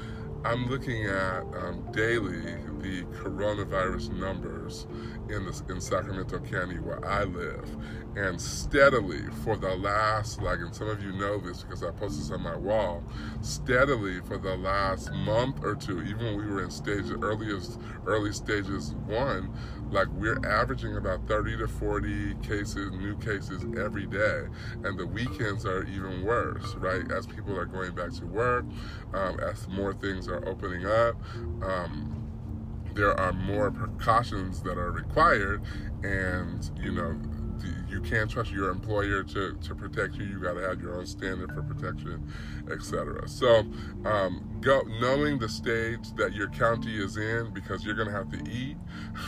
I'm 0.45 0.67
looking 0.67 1.05
at 1.05 1.41
um, 1.57 1.87
daily 1.91 2.55
the 2.85 3.01
coronavirus 3.17 4.11
numbers 4.19 4.85
in 5.29 5.49
in 5.69 5.81
Sacramento 5.81 6.39
County 6.39 6.77
where 6.77 7.03
I 7.03 7.23
live, 7.23 7.75
and 8.15 8.39
steadily 8.39 9.23
for 9.43 9.57
the 9.57 9.75
last 9.75 10.41
like, 10.41 10.59
and 10.59 10.73
some 10.73 10.89
of 10.89 11.03
you 11.03 11.11
know 11.13 11.39
this 11.39 11.63
because 11.63 11.83
I 11.83 11.89
posted 11.91 12.21
this 12.21 12.31
on 12.31 12.41
my 12.41 12.55
wall, 12.55 13.03
steadily 13.41 14.21
for 14.21 14.37
the 14.37 14.55
last 14.55 15.11
month 15.11 15.63
or 15.63 15.75
two, 15.75 16.03
even 16.03 16.25
when 16.25 16.37
we 16.37 16.45
were 16.45 16.63
in 16.63 16.69
stage 16.69 17.05
earliest 17.09 17.79
early 18.05 18.31
stages 18.31 18.93
one, 19.07 19.51
like 19.91 20.07
we're 20.09 20.39
averaging 20.45 20.95
about 20.97 21.27
30 21.27 21.57
to 21.57 21.67
40 21.67 22.35
cases, 22.35 22.91
new 22.91 23.17
cases 23.17 23.65
every 23.79 24.05
day, 24.05 24.43
and 24.83 24.97
the 24.97 25.07
weekends 25.07 25.65
are 25.65 25.83
even 25.85 26.23
worse, 26.23 26.75
right? 26.75 27.11
As 27.11 27.25
people 27.25 27.57
are 27.57 27.65
going 27.65 27.95
back 27.95 28.11
to 28.13 28.25
work, 28.25 28.65
um, 29.13 29.39
as 29.39 29.67
more 29.69 29.93
things 29.93 30.27
are 30.27 30.47
opening 30.47 30.85
up. 30.85 31.15
Um, 31.63 32.24
there 32.95 33.19
are 33.19 33.33
more 33.33 33.71
precautions 33.71 34.63
that 34.63 34.77
are 34.77 34.91
required, 34.91 35.61
and 36.03 36.69
you 36.81 36.91
know 36.91 37.15
you 37.89 38.01
can't 38.01 38.29
trust 38.29 38.51
your 38.51 38.69
employer 38.69 39.23
to, 39.23 39.55
to 39.55 39.75
protect 39.75 40.15
you. 40.15 40.25
You 40.25 40.39
got 40.39 40.53
to 40.53 40.61
have 40.61 40.81
your 40.81 40.95
own 40.95 41.05
standard 41.05 41.51
for 41.51 41.61
protection, 41.63 42.31
etc. 42.71 43.27
So, 43.27 43.65
um, 44.05 44.55
go 44.65 44.81
knowing 44.99 45.37
the 45.37 45.47
stage 45.47 46.11
that 46.15 46.33
your 46.33 46.49
county 46.49 46.97
is 46.97 47.17
in 47.17 47.53
because 47.53 47.85
you're 47.85 47.95
gonna 47.95 48.11
have 48.11 48.31
to 48.31 48.49
eat, 48.49 48.77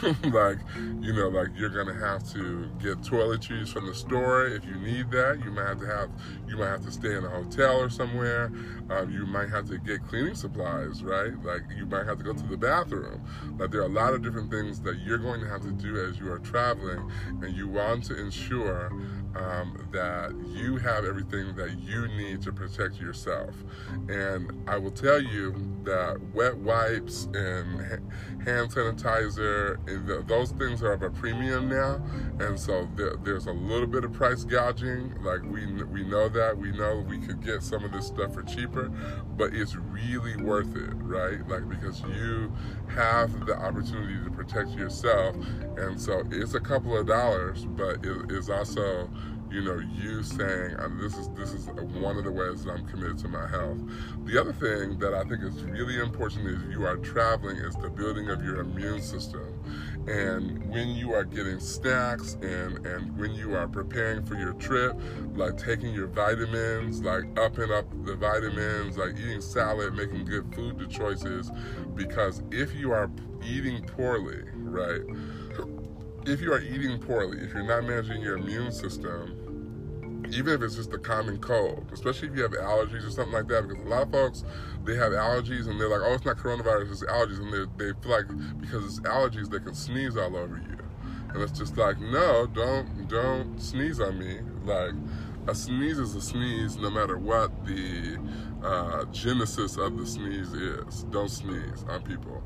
like 0.34 0.58
you 1.00 1.14
know, 1.14 1.30
like 1.30 1.50
you're 1.56 1.70
gonna 1.70 1.94
have 1.94 2.24
to 2.34 2.70
get 2.82 3.02
toiletries 3.02 3.70
from 3.70 3.86
the 3.86 3.94
store 3.94 4.48
if 4.48 4.66
you 4.66 4.76
need 4.76 5.12
that. 5.12 5.40
You 5.44 5.52
might 5.52 5.68
have 5.68 5.80
to 5.80 5.86
have 5.86 6.10
you 6.48 6.58
might 6.58 6.70
have 6.70 6.84
to 6.86 6.92
stay 6.92 7.16
in 7.16 7.24
a 7.24 7.30
hotel 7.30 7.80
or 7.80 7.90
somewhere. 7.90 8.52
Um, 8.90 9.12
you 9.12 9.26
might 9.26 9.50
have 9.50 9.68
to 9.70 9.78
get 9.78 10.06
cleaning 10.08 10.36
supplies, 10.36 11.04
right? 11.04 11.32
Like 11.44 11.62
you 11.76 11.86
might 11.86 12.06
have 12.06 12.18
to 12.18 12.24
go 12.24 12.34
to 12.34 12.44
the 12.44 12.58
bathroom. 12.58 13.24
Like 13.60 13.72
there 13.72 13.82
are 13.82 13.86
a 13.86 13.90
lot 13.90 14.14
of 14.14 14.24
different 14.24 14.50
things 14.50 14.82
that 14.82 15.00
you're 15.00 15.18
going 15.18 15.42
to 15.42 15.48
have 15.48 15.62
to 15.62 15.72
do 15.72 16.04
as 16.04 16.20
you 16.20 16.32
are 16.32 16.40
traveling, 16.40 17.12
and 17.42 17.56
you 17.56 17.68
want 17.68 18.06
to 18.06 18.17
ensure 18.18 18.90
um, 19.38 19.88
that 19.92 20.34
you 20.48 20.78
have 20.78 21.06
everything 21.06 21.56
that 21.56 21.78
you 21.80 22.08
need 22.10 22.42
to 22.42 22.52
protect 22.52 23.00
yourself. 23.00 23.56
And 24.10 24.52
I 24.68 24.78
will 24.78 24.92
tell 24.92 25.22
you 25.22 25.56
that 25.84 26.20
wet 26.34 26.58
wipes 26.58 27.26
and 27.34 27.80
hand 28.46 28.72
sanitizer, 28.72 29.78
those 30.28 30.52
things 30.52 30.82
are 30.84 30.94
of 30.94 31.02
a 31.02 31.10
premium 31.10 31.70
now. 31.70 32.02
And 32.40 32.60
so 32.60 32.88
there's 33.24 33.48
a 33.48 33.52
little 33.52 33.88
bit 33.88 34.04
of 34.04 34.14
price 34.14 34.44
gouging. 34.44 35.14
Like 35.24 35.44
we, 35.44 35.66
we 35.84 36.04
know 36.04 36.30
that. 36.30 36.58
We 36.58 36.72
know 36.72 37.06
we 37.08 37.20
could 37.20 37.44
get 37.44 37.64
some 37.64 37.84
of 37.84 37.92
this 37.92 38.08
stuff 38.08 38.34
for 38.34 38.44
cheaper, 38.44 38.90
but 39.38 39.54
it's 39.54 39.76
really 39.76 40.36
worth 40.38 40.76
it, 40.76 40.94
right? 40.96 41.48
Like 41.48 41.70
because 41.70 42.02
you 42.02 42.52
have 42.90 43.46
the 43.46 43.58
opportunity 43.58 44.24
to 44.24 44.32
protect 44.32 44.72
yourself. 44.72 45.36
And 45.78 46.00
so 46.00 46.24
it's 46.32 46.54
a 46.54 46.60
couple 46.60 46.98
of 46.98 47.08
dollars, 47.08 47.66
but 47.66 48.06
it 48.06 48.32
is 48.32 48.50
also 48.50 49.10
you 49.50 49.62
know, 49.62 49.80
you 49.80 50.24
saying 50.24 50.76
this 51.00 51.18
is 51.18 51.30
this 51.30 51.54
is 51.54 51.68
one 51.68 52.18
of 52.18 52.24
the 52.24 52.32
ways 52.32 52.64
that 52.64 52.72
I'm 52.72 52.86
committed 52.88 53.18
to 53.20 53.28
my 53.28 53.48
health. 53.48 53.80
The 54.26 54.40
other 54.40 54.54
thing 54.54 55.00
that 55.00 55.14
I 55.14 55.24
think 55.24 55.44
is 55.44 55.64
really 55.64 56.00
important 56.00 56.48
is 56.48 56.62
you 56.70 56.86
are 56.86 56.98
traveling 56.98 57.58
is 57.58 57.76
the 57.76 57.90
building 57.90 58.30
of 58.30 58.44
your 58.44 58.60
immune 58.60 59.02
system. 59.02 59.54
And 60.08 60.70
when 60.70 60.90
you 60.90 61.14
are 61.14 61.24
getting 61.24 61.60
snacks 61.60 62.38
and 62.42 62.86
and 62.86 63.18
when 63.18 63.34
you 63.34 63.56
are 63.56 63.68
preparing 63.68 64.26
for 64.26 64.36
your 64.36 64.54
trip, 64.54 65.00
like 65.36 65.58
taking 65.58 65.94
your 65.94 66.08
vitamins, 66.08 67.02
like 67.02 67.24
upping 67.40 67.72
up 67.72 67.86
the 68.06 68.16
vitamins, 68.16 68.98
like 68.98 69.18
eating 69.18 69.42
salad, 69.42 69.94
making 69.94 70.26
good 70.26 70.54
food 70.54 70.90
choices, 70.90 71.52
because 71.96 72.42
if 72.52 72.74
you 72.74 72.92
are 72.92 73.10
eating 73.44 73.84
poorly, 73.86 74.44
right? 74.56 75.02
If 76.28 76.42
you 76.42 76.52
are 76.52 76.62
eating 76.62 77.00
poorly, 77.00 77.40
if 77.40 77.54
you're 77.54 77.64
not 77.64 77.84
managing 77.86 78.22
your 78.22 78.38
immune 78.38 78.72
system, 78.72 80.26
even 80.32 80.54
if 80.54 80.62
it's 80.62 80.76
just 80.76 80.92
a 80.92 80.98
common 80.98 81.38
cold, 81.38 81.90
especially 81.94 82.28
if 82.28 82.36
you 82.36 82.42
have 82.42 82.52
allergies 82.52 83.08
or 83.08 83.12
something 83.12 83.34
like 83.34 83.48
that, 83.48 83.66
because 83.68 83.84
a 83.84 83.88
lot 83.88 84.04
of 84.04 84.12
folks 84.12 84.44
they 84.84 84.96
have 84.96 85.14
allergies 85.14 85.68
and 85.68 85.80
they're 85.80 85.90
like, 85.90 86.02
oh, 86.04 86.14
it's 86.14 86.26
not 86.26 86.38
coronavirus, 86.38 86.92
it's 86.92 87.04
allergies, 87.04 87.40
and 87.40 87.70
they 87.78 87.94
feel 88.02 88.12
like 88.12 88.60
because 88.60 88.84
it's 88.86 89.00
allergies 89.08 89.50
they 89.50 89.60
can 89.60 89.74
sneeze 89.74 90.18
all 90.18 90.36
over 90.36 90.58
you, 90.58 90.78
and 91.30 91.42
it's 91.42 91.58
just 91.58 91.78
like, 91.78 92.00
no, 92.00 92.46
don't 92.48 93.08
don't 93.08 93.62
sneeze 93.62 94.02
on 94.02 94.20
me, 94.20 94.40
like 94.66 94.94
a 95.48 95.56
sneeze 95.56 95.98
is 95.98 96.14
a 96.14 96.22
sneeze 96.22 96.76
no 96.76 96.90
matter 96.90 97.18
what 97.18 97.66
the 97.66 98.18
uh, 98.64 99.06
genesis 99.06 99.78
of 99.78 99.98
the 99.98 100.06
sneeze 100.06 100.52
is. 100.52 101.04
Don't 101.04 101.30
sneeze 101.30 101.86
on 101.88 102.02
people. 102.02 102.44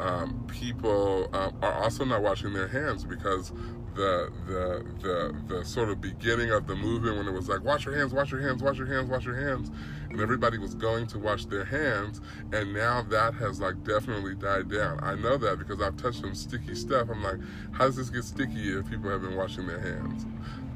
Um, 0.00 0.46
people 0.48 1.28
um, 1.32 1.56
are 1.62 1.72
also 1.72 2.04
not 2.04 2.22
washing 2.22 2.52
their 2.52 2.68
hands 2.68 3.04
because 3.04 3.52
the, 3.94 4.32
the 4.46 4.86
the 5.02 5.54
the 5.54 5.64
sort 5.64 5.90
of 5.90 6.00
beginning 6.00 6.50
of 6.50 6.66
the 6.66 6.74
movement 6.74 7.18
when 7.18 7.28
it 7.28 7.32
was 7.32 7.48
like 7.48 7.62
wash 7.62 7.84
your 7.84 7.96
hands, 7.96 8.12
wash 8.12 8.30
your 8.30 8.40
hands, 8.40 8.62
wash 8.62 8.78
your 8.78 8.86
hands, 8.86 9.08
wash 9.10 9.24
your 9.24 9.36
hands, 9.36 9.70
and 10.10 10.20
everybody 10.20 10.58
was 10.58 10.74
going 10.74 11.06
to 11.08 11.18
wash 11.18 11.44
their 11.46 11.64
hands, 11.64 12.20
and 12.52 12.72
now 12.72 13.02
that 13.02 13.34
has 13.34 13.60
like 13.60 13.82
definitely 13.84 14.34
died 14.34 14.70
down. 14.70 14.98
I 15.02 15.14
know 15.14 15.36
that 15.36 15.58
because 15.58 15.80
I've 15.80 15.96
touched 15.96 16.20
some 16.20 16.34
sticky 16.34 16.74
stuff. 16.74 17.08
I'm 17.10 17.22
like, 17.22 17.38
how 17.72 17.86
does 17.86 17.96
this 17.96 18.10
get 18.10 18.24
sticky 18.24 18.78
if 18.78 18.88
people 18.88 19.10
have 19.10 19.22
been 19.22 19.36
washing 19.36 19.66
their 19.66 19.80
hands? 19.80 20.26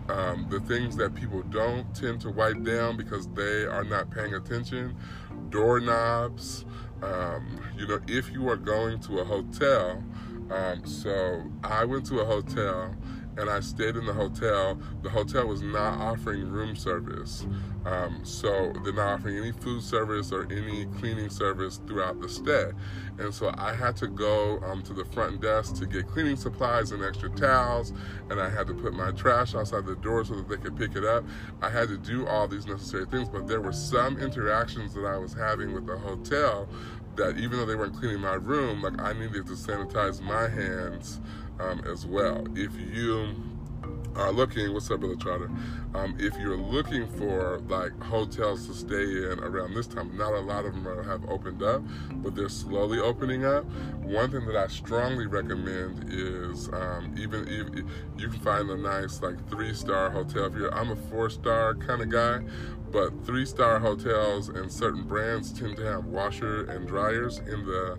Um, 0.08 0.46
the 0.50 0.60
things 0.60 0.96
that 0.96 1.14
people 1.14 1.42
don't 1.42 1.92
tend 1.94 2.20
to 2.20 2.30
wipe 2.30 2.62
down 2.62 2.96
because 2.96 3.26
they 3.28 3.64
are 3.64 3.82
not 3.82 4.10
paying 4.10 4.34
attention, 4.34 4.94
doorknobs. 5.50 6.64
Um, 7.02 7.60
you 7.76 7.86
know, 7.86 8.00
if 8.06 8.30
you 8.32 8.48
are 8.48 8.56
going 8.56 9.00
to 9.00 9.18
a 9.18 9.24
hotel, 9.24 10.02
um, 10.50 10.86
so 10.86 11.42
I 11.62 11.84
went 11.84 12.06
to 12.06 12.20
a 12.20 12.24
hotel 12.24 12.94
and 13.36 13.50
I 13.50 13.60
stayed 13.60 13.96
in 13.96 14.06
the 14.06 14.12
hotel. 14.12 14.78
The 15.02 15.10
hotel 15.10 15.46
was 15.46 15.62
not 15.62 15.98
offering 15.98 16.48
room 16.48 16.76
service. 16.76 17.46
Um, 17.84 18.20
so 18.24 18.72
they're 18.82 18.92
not 18.92 19.14
offering 19.14 19.36
any 19.36 19.52
food 19.52 19.82
service 19.82 20.32
or 20.32 20.44
any 20.50 20.86
cleaning 20.98 21.30
service 21.30 21.80
throughout 21.86 22.20
the 22.20 22.28
stay. 22.28 22.72
And 23.18 23.32
so 23.32 23.54
I 23.56 23.74
had 23.74 23.96
to 23.98 24.08
go 24.08 24.58
um, 24.60 24.82
to 24.84 24.92
the 24.92 25.04
front 25.04 25.40
desk 25.40 25.76
to 25.76 25.86
get 25.86 26.08
cleaning 26.08 26.36
supplies 26.36 26.90
and 26.90 27.04
extra 27.04 27.30
towels, 27.30 27.92
and 28.30 28.40
I 28.40 28.48
had 28.48 28.66
to 28.66 28.74
put 28.74 28.92
my 28.94 29.12
trash 29.12 29.54
outside 29.54 29.86
the 29.86 29.96
door 29.96 30.24
so 30.24 30.34
that 30.34 30.48
they 30.48 30.56
could 30.56 30.76
pick 30.76 30.96
it 30.96 31.04
up. 31.04 31.24
I 31.62 31.70
had 31.70 31.88
to 31.88 31.96
do 31.96 32.26
all 32.26 32.48
these 32.48 32.66
necessary 32.66 33.06
things, 33.06 33.28
but 33.28 33.46
there 33.46 33.60
were 33.60 33.72
some 33.72 34.18
interactions 34.18 34.94
that 34.94 35.04
I 35.04 35.18
was 35.18 35.32
having 35.32 35.72
with 35.72 35.86
the 35.86 35.96
hotel 35.96 36.68
that 37.16 37.38
even 37.38 37.58
though 37.58 37.64
they 37.64 37.76
weren't 37.76 37.96
cleaning 37.96 38.20
my 38.20 38.34
room, 38.34 38.82
like 38.82 39.00
I 39.00 39.12
needed 39.12 39.46
to 39.46 39.52
sanitize 39.52 40.20
my 40.20 40.48
hands 40.48 41.20
um, 41.60 41.82
as 41.86 42.06
well. 42.06 42.46
If 42.54 42.72
you 42.78 43.34
are 44.16 44.32
looking, 44.32 44.72
what's 44.72 44.90
up, 44.90 45.00
Brother 45.00 45.16
Charter? 45.16 45.50
Um, 45.94 46.16
if 46.18 46.36
you're 46.38 46.56
looking 46.56 47.06
for 47.06 47.58
like 47.68 47.92
hotels 48.02 48.66
to 48.66 48.74
stay 48.74 48.94
in 49.30 49.38
around 49.40 49.74
this 49.74 49.86
time, 49.86 50.16
not 50.16 50.32
a 50.32 50.40
lot 50.40 50.64
of 50.64 50.74
them 50.74 50.88
are, 50.88 51.02
have 51.02 51.28
opened 51.28 51.62
up, 51.62 51.82
but 52.22 52.34
they're 52.34 52.48
slowly 52.48 52.98
opening 52.98 53.44
up. 53.44 53.64
One 54.02 54.30
thing 54.30 54.46
that 54.46 54.56
I 54.56 54.66
strongly 54.68 55.26
recommend 55.26 56.06
is 56.08 56.68
um, 56.68 57.14
even, 57.18 57.48
even 57.48 57.88
you 58.16 58.28
can 58.28 58.40
find 58.40 58.70
a 58.70 58.76
nice 58.76 59.22
like 59.22 59.48
three 59.50 59.74
star 59.74 60.10
hotel. 60.10 60.46
If 60.46 60.54
you're, 60.54 60.74
I'm 60.74 60.90
a 60.90 60.96
four 60.96 61.28
star 61.30 61.74
kind 61.74 62.02
of 62.02 62.08
guy, 62.08 62.40
but 62.90 63.12
three 63.26 63.44
star 63.44 63.78
hotels 63.78 64.48
and 64.48 64.72
certain 64.72 65.02
brands 65.04 65.52
tend 65.52 65.76
to 65.76 65.84
have 65.84 66.06
washer 66.06 66.64
and 66.70 66.86
dryers 66.86 67.38
in 67.38 67.66
the 67.66 67.98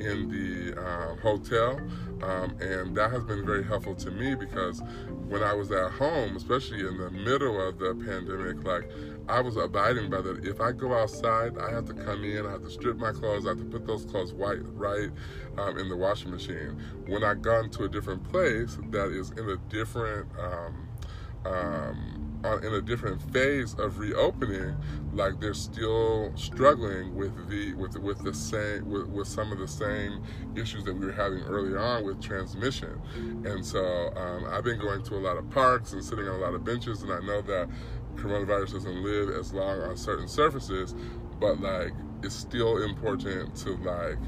in 0.00 0.28
the 0.28 0.80
uh, 0.80 1.16
hotel, 1.16 1.80
um, 2.22 2.56
and 2.60 2.96
that 2.96 3.10
has 3.10 3.24
been 3.24 3.44
very 3.44 3.64
helpful 3.64 3.94
to 3.94 4.10
me 4.10 4.34
because 4.34 4.82
when 5.28 5.42
I 5.42 5.52
was 5.52 5.70
at 5.70 5.90
home, 5.92 6.36
especially 6.36 6.80
in 6.80 6.98
the 6.98 7.10
middle 7.10 7.60
of 7.66 7.78
the 7.78 7.94
pandemic, 7.94 8.64
like 8.64 8.90
I 9.28 9.40
was 9.40 9.56
abiding 9.56 10.10
by 10.10 10.22
that. 10.22 10.44
If 10.44 10.60
I 10.60 10.72
go 10.72 10.94
outside, 10.94 11.58
I 11.58 11.70
have 11.70 11.84
to 11.86 11.94
come 11.94 12.24
in, 12.24 12.46
I 12.46 12.52
have 12.52 12.62
to 12.62 12.70
strip 12.70 12.96
my 12.96 13.12
clothes, 13.12 13.46
I 13.46 13.50
have 13.50 13.58
to 13.58 13.64
put 13.64 13.86
those 13.86 14.04
clothes 14.04 14.32
white 14.32 14.62
right 14.74 15.10
um, 15.58 15.78
in 15.78 15.88
the 15.88 15.96
washing 15.96 16.30
machine. 16.30 16.80
When 17.06 17.22
I 17.22 17.34
gone 17.34 17.70
to 17.70 17.84
a 17.84 17.88
different 17.88 18.24
place 18.24 18.78
that 18.90 19.10
is 19.10 19.30
in 19.32 19.48
a 19.50 19.56
different 19.68 20.28
um, 20.38 22.27
on, 22.44 22.64
in 22.64 22.74
a 22.74 22.80
different 22.80 23.20
phase 23.32 23.74
of 23.74 23.98
reopening, 23.98 24.76
like 25.12 25.40
they're 25.40 25.54
still 25.54 26.32
struggling 26.36 27.14
with 27.14 27.48
the 27.48 27.74
with 27.74 27.96
with 27.98 28.22
the 28.22 28.34
same 28.34 28.88
with, 28.88 29.08
with 29.08 29.26
some 29.26 29.52
of 29.52 29.58
the 29.58 29.68
same 29.68 30.22
issues 30.54 30.84
that 30.84 30.94
we 30.94 31.06
were 31.06 31.12
having 31.12 31.40
early 31.42 31.76
on 31.76 32.04
with 32.04 32.20
transmission. 32.22 33.00
And 33.44 33.64
so 33.64 34.12
um, 34.16 34.46
I've 34.50 34.64
been 34.64 34.78
going 34.78 35.02
to 35.04 35.14
a 35.16 35.22
lot 35.22 35.36
of 35.36 35.48
parks 35.50 35.92
and 35.92 36.04
sitting 36.04 36.26
on 36.28 36.36
a 36.36 36.38
lot 36.38 36.54
of 36.54 36.64
benches, 36.64 37.02
and 37.02 37.12
I 37.12 37.20
know 37.20 37.40
that 37.42 37.68
coronavirus 38.16 38.72
doesn't 38.72 39.02
live 39.02 39.30
as 39.30 39.52
long 39.52 39.80
on 39.82 39.96
certain 39.96 40.28
surfaces, 40.28 40.94
but 41.40 41.60
like 41.60 41.92
it's 42.22 42.34
still 42.34 42.82
important 42.82 43.54
to 43.56 43.76
like 43.76 44.18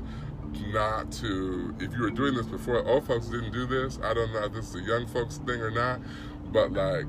not 0.73 1.12
to 1.12 1.75
if 1.79 1.93
you 1.93 2.02
were 2.02 2.11
doing 2.11 2.35
this 2.35 2.47
before 2.47 2.85
old 2.87 3.07
folks 3.07 3.26
didn't 3.26 3.52
do 3.52 3.67
this 3.67 4.00
i 4.02 4.12
don't 4.12 4.33
know 4.33 4.45
if 4.45 4.52
this 4.52 4.75
is 4.75 4.75
a 4.75 4.83
young 4.83 5.07
folks 5.07 5.38
thing 5.38 5.61
or 5.61 5.71
not 5.71 6.00
but 6.52 6.73
like 6.73 7.05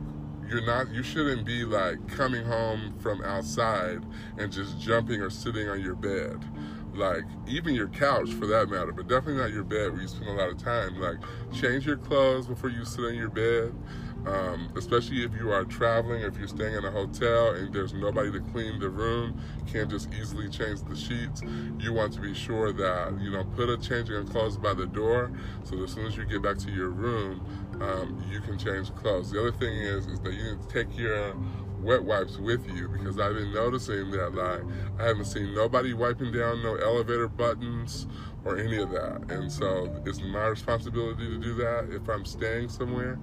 you're 0.51 0.65
not 0.65 0.93
you 0.93 1.01
shouldn't 1.01 1.45
be 1.45 1.63
like 1.63 2.05
coming 2.09 2.43
home 2.43 2.93
from 2.99 3.23
outside 3.23 4.03
and 4.37 4.51
just 4.51 4.79
jumping 4.79 5.21
or 5.21 5.29
sitting 5.29 5.69
on 5.69 5.79
your 5.81 5.95
bed 5.95 6.43
like 6.93 7.23
even 7.47 7.73
your 7.73 7.87
couch 7.87 8.29
for 8.33 8.45
that 8.45 8.69
matter 8.69 8.91
but 8.91 9.07
definitely 9.07 9.41
not 9.41 9.51
your 9.51 9.63
bed 9.63 9.93
where 9.93 10.01
you 10.01 10.07
spend 10.07 10.27
a 10.27 10.33
lot 10.33 10.49
of 10.49 10.57
time 10.57 10.99
like 10.99 11.17
change 11.53 11.85
your 11.85 11.95
clothes 11.95 12.47
before 12.47 12.69
you 12.69 12.83
sit 12.83 13.05
on 13.05 13.15
your 13.15 13.29
bed 13.29 13.73
um, 14.25 14.71
especially 14.77 15.23
if 15.23 15.33
you 15.33 15.51
are 15.51 15.65
traveling, 15.65 16.23
or 16.23 16.27
if 16.27 16.37
you're 16.37 16.47
staying 16.47 16.75
in 16.75 16.85
a 16.85 16.91
hotel 16.91 17.51
and 17.51 17.73
there's 17.73 17.93
nobody 17.93 18.31
to 18.31 18.39
clean 18.39 18.79
the 18.79 18.89
room, 18.89 19.41
can't 19.71 19.89
just 19.89 20.09
easily 20.13 20.47
change 20.47 20.81
the 20.83 20.95
sheets. 20.95 21.41
You 21.79 21.93
want 21.93 22.13
to 22.13 22.21
be 22.21 22.33
sure 22.33 22.71
that 22.71 23.19
you 23.19 23.31
know 23.31 23.43
put 23.55 23.69
a 23.69 23.77
changing 23.77 24.15
of 24.15 24.29
clothes 24.29 24.57
by 24.57 24.73
the 24.73 24.85
door, 24.85 25.31
so 25.63 25.81
as 25.83 25.93
soon 25.93 26.05
as 26.05 26.15
you 26.15 26.25
get 26.25 26.43
back 26.43 26.57
to 26.59 26.71
your 26.71 26.89
room, 26.89 27.43
um, 27.81 28.23
you 28.29 28.39
can 28.41 28.57
change 28.57 28.93
clothes. 28.95 29.31
The 29.31 29.39
other 29.39 29.51
thing 29.51 29.73
is 29.75 30.07
is 30.07 30.19
that 30.21 30.33
you 30.33 30.43
need 30.43 30.61
to 30.61 30.67
take 30.67 30.97
your 30.97 31.35
wet 31.79 32.03
wipes 32.03 32.37
with 32.37 32.65
you 32.75 32.87
because 32.87 33.19
I've 33.19 33.33
been 33.33 33.53
noticing 33.53 34.11
that 34.11 34.35
like 34.35 34.61
I 34.99 35.07
haven't 35.07 35.25
seen 35.25 35.53
nobody 35.55 35.93
wiping 35.93 36.31
down 36.31 36.61
no 36.61 36.75
elevator 36.75 37.27
buttons 37.27 38.07
or 38.45 38.57
any 38.57 38.77
of 38.77 38.91
that, 38.91 39.31
and 39.31 39.51
so 39.51 40.01
it's 40.05 40.21
my 40.21 40.47
responsibility 40.47 41.27
to 41.27 41.37
do 41.37 41.53
that 41.55 41.89
if 41.91 42.07
I'm 42.07 42.25
staying 42.25 42.69
somewhere. 42.69 43.19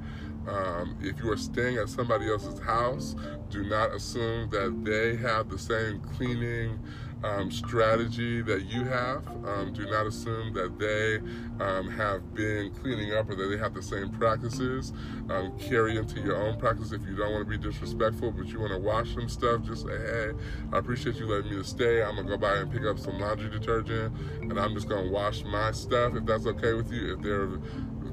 Um, 0.48 0.96
if 1.02 1.18
you 1.22 1.30
are 1.30 1.36
staying 1.36 1.76
at 1.76 1.88
somebody 1.90 2.28
else's 2.30 2.58
house, 2.60 3.14
do 3.50 3.64
not 3.64 3.94
assume 3.94 4.48
that 4.50 4.82
they 4.82 5.16
have 5.16 5.50
the 5.50 5.58
same 5.58 6.00
cleaning 6.00 6.78
um, 7.24 7.50
strategy 7.50 8.42
that 8.42 8.64
you 8.66 8.84
have. 8.84 9.26
Um, 9.46 9.72
do 9.72 9.86
not 9.90 10.06
assume 10.06 10.52
that 10.54 10.78
they 10.78 11.16
um, 11.64 11.90
have 11.90 12.34
been 12.34 12.72
cleaning 12.74 13.12
up 13.14 13.28
or 13.28 13.36
that 13.36 13.48
they 13.48 13.56
have 13.56 13.74
the 13.74 13.82
same 13.82 14.10
practices. 14.10 14.92
Um, 15.28 15.58
carry 15.58 15.96
into 15.96 16.20
your 16.20 16.36
own 16.36 16.58
practice 16.58 16.92
if 16.92 17.02
you 17.06 17.16
don't 17.16 17.32
want 17.32 17.48
to 17.48 17.58
be 17.58 17.58
disrespectful, 17.58 18.32
but 18.32 18.46
you 18.46 18.60
want 18.60 18.72
to 18.72 18.78
wash 18.78 19.14
some 19.14 19.28
stuff. 19.28 19.62
Just 19.64 19.86
say, 19.86 19.98
hey, 19.98 20.30
I 20.72 20.78
appreciate 20.78 21.16
you 21.16 21.26
letting 21.26 21.56
me 21.56 21.62
stay. 21.64 22.02
I'm 22.02 22.16
gonna 22.16 22.28
go 22.28 22.36
by 22.36 22.56
and 22.56 22.70
pick 22.70 22.84
up 22.84 22.98
some 22.98 23.18
laundry 23.18 23.50
detergent, 23.50 24.14
and 24.40 24.58
I'm 24.58 24.74
just 24.74 24.88
gonna 24.88 25.10
wash 25.10 25.42
my 25.44 25.72
stuff 25.72 26.14
if 26.14 26.24
that's 26.24 26.46
okay 26.46 26.74
with 26.74 26.92
you. 26.92 27.14
If 27.14 27.22
they're 27.22 27.48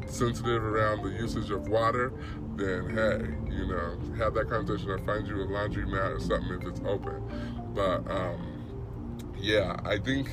sensitive 0.08 0.64
around 0.64 1.04
the 1.04 1.10
usage 1.10 1.52
of 1.52 1.68
water, 1.68 2.14
then 2.56 2.90
hey, 2.90 3.54
you 3.54 3.68
know, 3.68 3.98
have 4.18 4.34
that 4.34 4.50
conversation 4.50 4.90
or 4.90 5.00
find 5.00 5.28
you 5.28 5.42
a 5.42 5.46
laundry 5.46 5.86
mat 5.86 6.12
or 6.12 6.20
something 6.20 6.62
if 6.62 6.68
it's 6.68 6.82
open. 6.86 7.22
But 7.74 8.10
um, 8.10 8.55
yeah, 9.46 9.76
I 9.86 10.00
think 10.00 10.28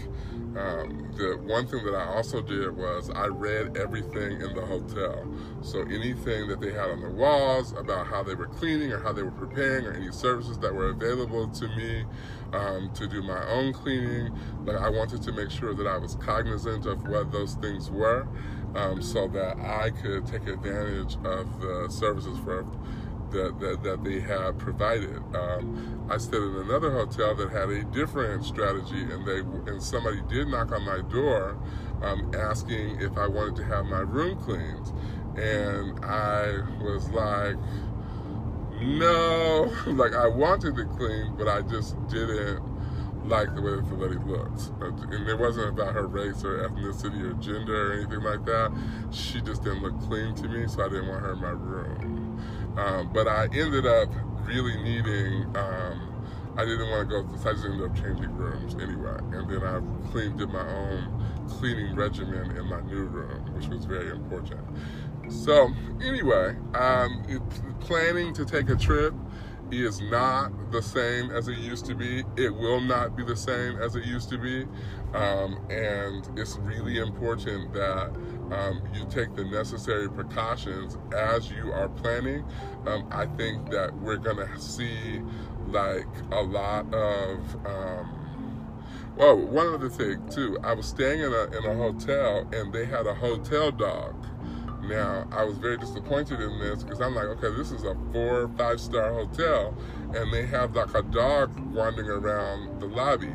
um, 0.56 1.12
the 1.18 1.38
one 1.44 1.66
thing 1.66 1.84
that 1.84 1.94
I 1.94 2.06
also 2.06 2.40
did 2.40 2.74
was 2.74 3.10
I 3.10 3.26
read 3.26 3.76
everything 3.76 4.40
in 4.40 4.54
the 4.54 4.64
hotel. 4.64 5.26
So 5.60 5.82
anything 5.82 6.48
that 6.48 6.60
they 6.60 6.72
had 6.72 6.90
on 6.90 7.02
the 7.02 7.10
walls 7.10 7.72
about 7.72 8.06
how 8.06 8.22
they 8.22 8.34
were 8.34 8.46
cleaning 8.46 8.90
or 8.90 9.00
how 9.00 9.12
they 9.12 9.22
were 9.22 9.30
preparing 9.30 9.86
or 9.86 9.92
any 9.92 10.10
services 10.12 10.58
that 10.60 10.74
were 10.74 10.88
available 10.88 11.46
to 11.48 11.68
me 11.68 12.04
um, 12.54 12.90
to 12.94 13.06
do 13.06 13.22
my 13.22 13.44
own 13.50 13.74
cleaning, 13.74 14.34
like 14.64 14.76
I 14.76 14.88
wanted 14.88 15.22
to 15.22 15.32
make 15.32 15.50
sure 15.50 15.74
that 15.74 15.86
I 15.86 15.98
was 15.98 16.14
cognizant 16.14 16.86
of 16.86 17.06
what 17.06 17.30
those 17.32 17.54
things 17.56 17.90
were 17.90 18.26
um, 18.74 19.02
so 19.02 19.28
that 19.28 19.58
I 19.58 19.90
could 19.90 20.26
take 20.26 20.46
advantage 20.46 21.16
of 21.24 21.60
the 21.60 21.88
services 21.90 22.38
for 22.44 22.64
that, 23.32 23.58
that, 23.60 23.82
that 23.82 24.04
they 24.04 24.20
had 24.20 24.58
provided. 24.58 25.16
Um, 25.34 26.08
I 26.10 26.18
stayed 26.18 26.42
in 26.42 26.56
another 26.56 26.90
hotel 26.90 27.34
that 27.36 27.50
had 27.50 27.70
a 27.70 27.84
different 27.84 28.44
strategy, 28.44 29.02
and 29.02 29.26
they 29.26 29.40
and 29.70 29.82
somebody 29.82 30.22
did 30.28 30.48
knock 30.48 30.72
on 30.72 30.84
my 30.84 31.00
door, 31.10 31.58
um, 32.02 32.32
asking 32.34 33.00
if 33.00 33.16
I 33.16 33.26
wanted 33.26 33.56
to 33.56 33.64
have 33.64 33.86
my 33.86 34.00
room 34.00 34.38
cleaned, 34.40 34.92
and 35.38 36.04
I 36.04 36.58
was 36.82 37.08
like, 37.10 37.56
no, 38.80 39.72
like 39.86 40.14
I 40.14 40.26
wanted 40.26 40.78
it 40.78 40.90
cleaned, 40.90 41.38
but 41.38 41.48
I 41.48 41.62
just 41.62 41.96
didn't 42.08 42.62
like 43.28 43.54
the 43.54 43.62
way 43.62 43.76
the 43.76 43.94
lady 43.94 44.18
looked. 44.26 44.70
And 44.80 45.28
it 45.28 45.38
wasn't 45.38 45.68
about 45.68 45.94
her 45.94 46.06
race 46.06 46.44
or 46.44 46.68
ethnicity 46.68 47.30
or 47.30 47.34
gender 47.34 47.92
or 47.92 47.94
anything 47.94 48.22
like 48.22 48.44
that. 48.46 48.72
She 49.12 49.40
just 49.40 49.62
didn't 49.62 49.82
look 49.82 49.98
clean 50.00 50.34
to 50.36 50.48
me, 50.48 50.66
so 50.66 50.84
I 50.84 50.88
didn't 50.88 51.08
want 51.08 51.22
her 51.22 51.32
in 51.32 51.40
my 51.40 51.50
room. 51.50 52.21
Um, 52.76 53.12
but 53.12 53.28
I 53.28 53.44
ended 53.44 53.86
up 53.86 54.08
really 54.46 54.76
needing, 54.82 55.44
um, 55.56 56.24
I 56.56 56.64
didn't 56.64 56.90
want 56.90 57.08
to 57.08 57.22
go, 57.22 57.36
so 57.36 57.50
I 57.50 57.52
just 57.52 57.64
ended 57.64 57.88
up 57.88 57.94
changing 57.94 58.34
rooms 58.36 58.74
anyway. 58.74 59.18
And 59.32 59.48
then 59.50 59.62
I 59.62 59.80
cleaned, 60.10 60.38
did 60.38 60.48
my 60.48 60.66
own 60.66 61.46
cleaning 61.48 61.94
regimen 61.94 62.56
in 62.56 62.66
my 62.66 62.80
new 62.82 63.04
room, 63.04 63.54
which 63.54 63.66
was 63.68 63.84
very 63.84 64.10
important. 64.10 64.60
So 65.28 65.70
anyway, 66.02 66.56
um, 66.74 67.24
planning 67.80 68.34
to 68.34 68.44
take 68.44 68.68
a 68.68 68.76
trip 68.76 69.14
is 69.70 70.00
not 70.02 70.52
the 70.70 70.82
same 70.82 71.30
as 71.30 71.48
it 71.48 71.58
used 71.58 71.86
to 71.86 71.94
be. 71.94 72.24
It 72.36 72.54
will 72.54 72.80
not 72.80 73.16
be 73.16 73.24
the 73.24 73.36
same 73.36 73.78
as 73.78 73.96
it 73.96 74.04
used 74.04 74.28
to 74.30 74.38
be. 74.38 74.66
Um, 75.14 75.64
and 75.70 76.38
it's 76.38 76.56
really 76.58 76.98
important 76.98 77.72
that 77.72 78.12
um, 78.50 78.82
you 78.94 79.06
take 79.08 79.34
the 79.34 79.44
necessary 79.44 80.10
precautions 80.10 80.98
as 81.16 81.50
you 81.50 81.72
are 81.72 81.88
planning. 81.88 82.44
Um, 82.86 83.06
I 83.10 83.26
think 83.26 83.70
that 83.70 83.94
we're 83.94 84.16
to 84.16 84.58
see 84.58 85.20
like 85.68 86.06
a 86.30 86.42
lot 86.42 86.92
of. 86.92 87.66
Um, 87.66 88.18
well, 89.16 89.36
one 89.36 89.74
other 89.74 89.90
thing 89.90 90.26
too, 90.30 90.58
I 90.64 90.72
was 90.72 90.86
staying 90.86 91.20
in 91.20 91.32
a 91.32 91.44
in 91.44 91.64
a 91.64 91.74
hotel 91.74 92.48
and 92.52 92.72
they 92.72 92.86
had 92.86 93.06
a 93.06 93.14
hotel 93.14 93.70
dog. 93.70 94.14
Now, 94.82 95.28
I 95.30 95.44
was 95.44 95.58
very 95.58 95.76
disappointed 95.76 96.40
in 96.40 96.58
this 96.58 96.82
because 96.82 97.00
I'm 97.00 97.14
like, 97.14 97.26
okay, 97.26 97.56
this 97.56 97.70
is 97.70 97.84
a 97.84 97.96
four, 98.12 98.42
or 98.42 98.48
five 98.58 98.80
star 98.80 99.12
hotel, 99.12 99.76
and 100.12 100.32
they 100.32 100.44
have 100.46 100.74
like 100.74 100.92
a 100.94 101.02
dog 101.02 101.56
wandering 101.72 102.08
around 102.08 102.80
the 102.80 102.86
lobby. 102.86 103.32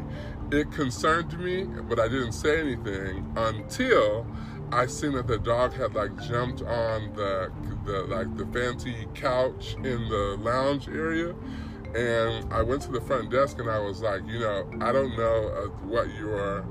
It 0.51 0.71
concerned 0.71 1.37
me, 1.39 1.63
but 1.63 1.99
I 1.99 2.09
didn't 2.09 2.33
say 2.33 2.59
anything 2.59 3.31
until 3.37 4.27
I 4.71 4.85
seen 4.87 5.13
that 5.13 5.27
the 5.27 5.37
dog 5.37 5.73
had 5.73 5.95
like 5.95 6.15
jumped 6.23 6.61
on 6.61 7.13
the, 7.15 7.51
the 7.85 8.01
like 8.03 8.35
the 8.35 8.45
fancy 8.47 9.07
couch 9.13 9.75
in 9.75 10.09
the 10.09 10.37
lounge 10.39 10.87
area. 10.89 11.33
And 11.95 12.51
I 12.53 12.61
went 12.61 12.81
to 12.83 12.91
the 12.91 12.99
front 13.01 13.31
desk 13.31 13.59
and 13.59 13.69
I 13.69 13.79
was 13.79 14.01
like, 14.01 14.21
you 14.27 14.39
know, 14.39 14.69
I 14.81 14.91
don't 14.91 15.17
know 15.17 15.47
uh, 15.47 15.67
what 15.87 16.13
your 16.15 16.65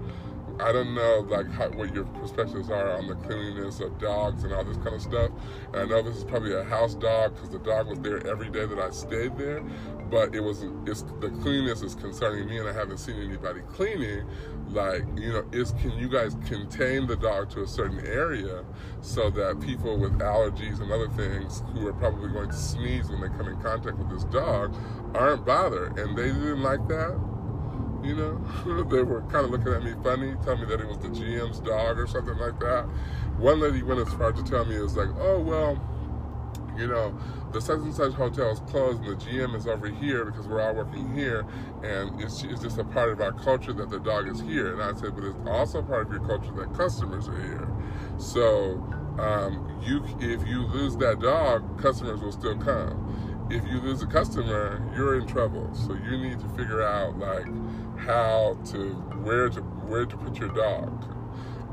I 0.60 0.72
don't 0.72 0.94
know 0.94 1.26
like 1.28 1.50
how, 1.50 1.68
what 1.70 1.94
your 1.94 2.04
perspectives 2.04 2.70
are 2.70 2.90
on 2.92 3.08
the 3.08 3.14
cleanliness 3.14 3.80
of 3.80 3.98
dogs 3.98 4.44
and 4.44 4.52
all 4.52 4.64
this 4.64 4.76
kind 4.78 4.94
of 4.94 5.02
stuff. 5.02 5.30
And 5.72 5.76
I 5.76 5.84
know 5.84 6.02
this 6.02 6.16
is 6.16 6.24
probably 6.24 6.54
a 6.54 6.64
house 6.64 6.94
dog 6.94 7.34
because 7.34 7.50
the 7.50 7.58
dog 7.58 7.88
was 7.88 7.98
there 8.00 8.26
every 8.26 8.50
day 8.50 8.66
that 8.66 8.78
I 8.78 8.90
stayed 8.90 9.36
there. 9.38 9.62
But 10.10 10.34
it 10.34 10.40
was 10.40 10.64
it's 10.86 11.02
the 11.20 11.30
cleanliness 11.42 11.82
is 11.82 11.94
concerning 11.94 12.48
me, 12.48 12.58
and 12.58 12.68
I 12.68 12.72
haven't 12.72 12.98
seen 12.98 13.16
anybody 13.16 13.60
cleaning. 13.72 14.26
Like 14.68 15.02
you 15.16 15.32
know, 15.32 15.44
is 15.52 15.72
can 15.80 15.92
you 15.98 16.08
guys 16.08 16.36
contain 16.46 17.06
the 17.06 17.16
dog 17.16 17.50
to 17.50 17.62
a 17.62 17.66
certain 17.66 18.04
area 18.06 18.64
so 19.00 19.30
that 19.30 19.60
people 19.60 19.98
with 19.98 20.18
allergies 20.18 20.80
and 20.80 20.90
other 20.92 21.08
things 21.08 21.62
who 21.72 21.86
are 21.86 21.92
probably 21.92 22.28
going 22.30 22.50
to 22.50 22.56
sneeze 22.56 23.08
when 23.08 23.20
they 23.20 23.28
come 23.28 23.48
in 23.48 23.60
contact 23.60 23.96
with 23.98 24.10
this 24.10 24.24
dog 24.24 24.74
aren't 25.14 25.44
bothered, 25.44 25.98
and 25.98 26.16
they 26.16 26.28
didn't 26.28 26.62
like 26.62 26.86
that 26.88 27.18
you 28.06 28.14
know. 28.14 28.84
they 28.90 29.02
were 29.02 29.22
kind 29.22 29.44
of 29.44 29.50
looking 29.50 29.72
at 29.72 29.82
me 29.82 29.94
funny, 30.02 30.34
telling 30.44 30.60
me 30.60 30.66
that 30.66 30.80
it 30.80 30.86
was 30.86 30.98
the 30.98 31.08
GM's 31.08 31.58
dog 31.60 31.98
or 31.98 32.06
something 32.06 32.36
like 32.38 32.58
that. 32.60 32.84
One 33.38 33.60
lady 33.60 33.82
went 33.82 34.00
as 34.00 34.12
far 34.14 34.32
to 34.32 34.42
tell 34.44 34.64
me, 34.64 34.76
it 34.76 34.82
was 34.82 34.96
like, 34.96 35.08
oh, 35.18 35.40
well, 35.40 35.80
you 36.78 36.86
know, 36.86 37.18
the 37.52 37.60
such 37.60 37.78
and 37.78 37.94
such 37.94 38.12
hotel 38.12 38.50
is 38.50 38.60
closed 38.60 39.02
and 39.02 39.18
the 39.18 39.24
GM 39.24 39.56
is 39.56 39.66
over 39.66 39.88
here 39.88 40.24
because 40.24 40.46
we're 40.46 40.60
all 40.60 40.74
working 40.74 41.14
here 41.14 41.46
and 41.82 42.20
it's, 42.20 42.42
it's 42.42 42.62
just 42.62 42.78
a 42.78 42.84
part 42.84 43.10
of 43.10 43.20
our 43.20 43.32
culture 43.32 43.72
that 43.72 43.90
the 43.90 43.98
dog 43.98 44.28
is 44.28 44.40
here. 44.40 44.72
And 44.72 44.82
I 44.82 44.98
said, 45.00 45.14
but 45.14 45.24
it's 45.24 45.36
also 45.46 45.82
part 45.82 46.06
of 46.06 46.12
your 46.12 46.26
culture 46.26 46.52
that 46.52 46.74
customers 46.74 47.28
are 47.28 47.42
here. 47.42 47.68
So 48.18 48.74
um, 49.18 49.80
you, 49.82 50.04
if 50.20 50.46
you 50.46 50.66
lose 50.66 50.96
that 50.98 51.20
dog, 51.20 51.80
customers 51.80 52.20
will 52.20 52.32
still 52.32 52.56
come. 52.56 53.46
If 53.50 53.64
you 53.66 53.80
lose 53.80 54.02
a 54.02 54.06
customer, 54.06 54.82
you're 54.96 55.18
in 55.18 55.26
trouble. 55.26 55.72
So 55.74 55.94
you 55.94 56.18
need 56.18 56.40
to 56.40 56.48
figure 56.50 56.82
out 56.82 57.18
like 57.18 57.46
how 57.98 58.58
to 58.72 58.92
where 59.22 59.48
to 59.48 59.60
where 59.60 60.04
to 60.04 60.16
put 60.16 60.38
your 60.38 60.48
dog. 60.48 61.15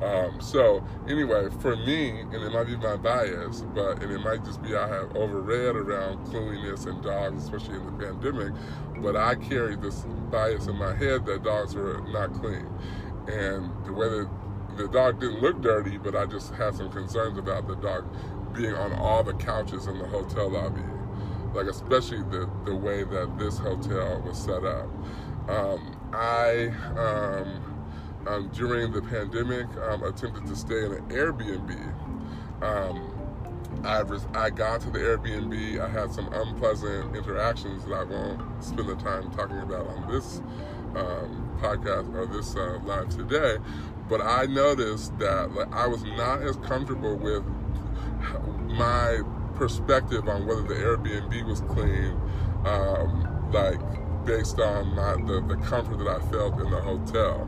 Um, 0.03 0.41
so 0.41 0.85
anyway, 1.07 1.47
for 1.59 1.75
me, 1.77 2.21
and 2.21 2.33
it 2.33 2.51
might 2.51 2.67
be 2.67 2.75
my 2.75 2.97
bias, 2.97 3.63
but 3.73 4.01
and 4.01 4.11
it 4.11 4.19
might 4.19 4.43
just 4.43 4.61
be 4.61 4.75
I 4.75 4.87
have 4.87 5.09
overread 5.13 5.75
around 5.75 6.25
cleanliness 6.25 6.85
and 6.85 7.01
dogs, 7.01 7.43
especially 7.43 7.75
in 7.75 7.85
the 7.85 8.05
pandemic. 8.05 8.53
But 8.97 9.15
I 9.15 9.35
carry 9.35 9.75
this 9.75 10.05
bias 10.29 10.67
in 10.67 10.75
my 10.75 10.93
head 10.95 11.25
that 11.25 11.43
dogs 11.43 11.75
are 11.75 12.01
not 12.11 12.33
clean, 12.33 12.67
and 13.27 13.71
the 13.85 13.93
way 13.93 14.09
that 14.09 14.29
the 14.77 14.87
dog 14.87 15.19
didn't 15.19 15.41
look 15.41 15.61
dirty, 15.61 15.97
but 15.97 16.15
I 16.15 16.25
just 16.25 16.53
had 16.55 16.75
some 16.75 16.91
concerns 16.91 17.37
about 17.37 17.67
the 17.67 17.75
dog 17.75 18.05
being 18.53 18.73
on 18.73 18.93
all 18.93 19.23
the 19.23 19.33
couches 19.33 19.87
in 19.87 19.99
the 19.99 20.07
hotel 20.07 20.49
lobby, 20.49 20.81
like 21.53 21.67
especially 21.67 22.23
the 22.23 22.49
the 22.65 22.75
way 22.75 23.03
that 23.03 23.37
this 23.37 23.57
hotel 23.57 24.21
was 24.25 24.37
set 24.37 24.65
up. 24.65 24.87
Um, 25.47 25.97
I, 26.13 26.71
um, 26.97 27.72
um, 28.27 28.49
during 28.53 28.91
the 28.91 29.01
pandemic, 29.01 29.67
um, 29.77 30.03
attempted 30.03 30.45
to 30.47 30.55
stay 30.55 30.85
in 30.85 30.93
an 30.93 31.09
Airbnb. 31.09 32.63
Um, 32.63 33.09
I, 33.83 33.99
res- 34.01 34.27
I 34.33 34.49
got 34.49 34.81
to 34.81 34.89
the 34.89 34.99
Airbnb. 34.99 35.81
I 35.81 35.89
had 35.89 36.11
some 36.11 36.31
unpleasant 36.31 37.15
interactions 37.15 37.85
that 37.85 37.93
I 37.93 38.03
won't 38.03 38.63
spend 38.63 38.87
the 38.87 38.95
time 38.95 39.29
talking 39.31 39.59
about 39.59 39.87
on 39.87 40.11
this 40.11 40.39
um, 40.95 41.57
podcast 41.59 42.13
or 42.15 42.25
this 42.25 42.55
uh, 42.55 42.79
live 42.85 43.09
today. 43.09 43.57
But 44.07 44.21
I 44.21 44.45
noticed 44.45 45.17
that 45.19 45.51
like, 45.53 45.71
I 45.73 45.87
was 45.87 46.03
not 46.03 46.41
as 46.43 46.55
comfortable 46.57 47.15
with 47.15 47.43
my 48.69 49.21
perspective 49.55 50.27
on 50.27 50.45
whether 50.45 50.61
the 50.61 50.75
Airbnb 50.75 51.45
was 51.45 51.61
clean. 51.61 52.19
Um, 52.65 53.51
like 53.51 53.79
based 54.25 54.59
on 54.59 54.95
my, 54.95 55.15
the, 55.27 55.41
the 55.41 55.55
comfort 55.57 55.97
that 55.97 56.07
I 56.07 56.19
felt 56.31 56.59
in 56.59 56.69
the 56.69 56.81
hotel. 56.81 57.47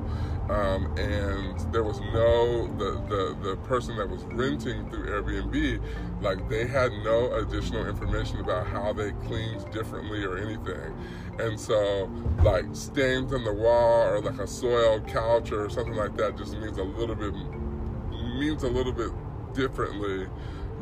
Um, 0.49 0.95
and 0.97 1.59
there 1.73 1.83
was 1.83 1.99
no 2.13 2.67
the, 2.77 3.01
the 3.09 3.37
the 3.41 3.55
person 3.63 3.97
that 3.97 4.07
was 4.07 4.23
renting 4.25 4.87
through 4.91 5.07
Airbnb, 5.07 5.81
like 6.21 6.47
they 6.49 6.67
had 6.67 6.91
no 7.03 7.33
additional 7.33 7.87
information 7.87 8.39
about 8.39 8.67
how 8.67 8.93
they 8.93 9.11
cleaned 9.25 9.69
differently 9.71 10.23
or 10.23 10.37
anything, 10.37 10.93
and 11.39 11.59
so 11.59 12.11
like 12.43 12.65
stains 12.73 13.33
on 13.33 13.43
the 13.43 13.53
wall 13.53 14.03
or 14.03 14.21
like 14.21 14.37
a 14.37 14.45
soiled 14.45 15.07
couch 15.07 15.51
or 15.51 15.67
something 15.67 15.95
like 15.95 16.15
that 16.17 16.37
just 16.37 16.55
means 16.57 16.77
a 16.77 16.83
little 16.83 17.15
bit 17.15 17.33
means 18.37 18.61
a 18.61 18.69
little 18.69 18.93
bit 18.93 19.09
differently, 19.55 20.27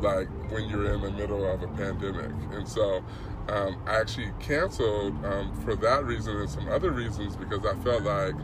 like 0.00 0.28
when 0.50 0.68
you're 0.68 0.92
in 0.92 1.00
the 1.00 1.10
middle 1.10 1.50
of 1.50 1.62
a 1.62 1.68
pandemic, 1.68 2.32
and 2.52 2.68
so 2.68 3.02
um, 3.48 3.80
I 3.86 4.00
actually 4.00 4.30
canceled 4.40 5.24
um, 5.24 5.58
for 5.62 5.74
that 5.76 6.04
reason 6.04 6.36
and 6.36 6.50
some 6.50 6.68
other 6.68 6.90
reasons 6.90 7.36
because 7.36 7.64
I 7.64 7.74
felt 7.82 8.02
like, 8.02 8.34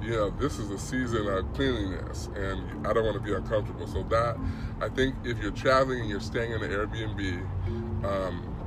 know, 0.00 0.30
this 0.30 0.58
is 0.58 0.70
a 0.70 0.78
season 0.78 1.26
of 1.26 1.52
cleanliness 1.54 2.28
and 2.34 2.86
I 2.86 2.92
don't 2.92 3.04
want 3.04 3.16
to 3.16 3.22
be 3.22 3.34
uncomfortable. 3.34 3.86
So 3.86 4.02
that, 4.04 4.36
I 4.80 4.88
think 4.88 5.14
if 5.24 5.38
you're 5.38 5.50
traveling 5.50 6.00
and 6.00 6.08
you're 6.08 6.20
staying 6.20 6.52
in 6.52 6.62
an 6.62 6.70
Airbnb, 6.70 8.04
um, 8.04 8.58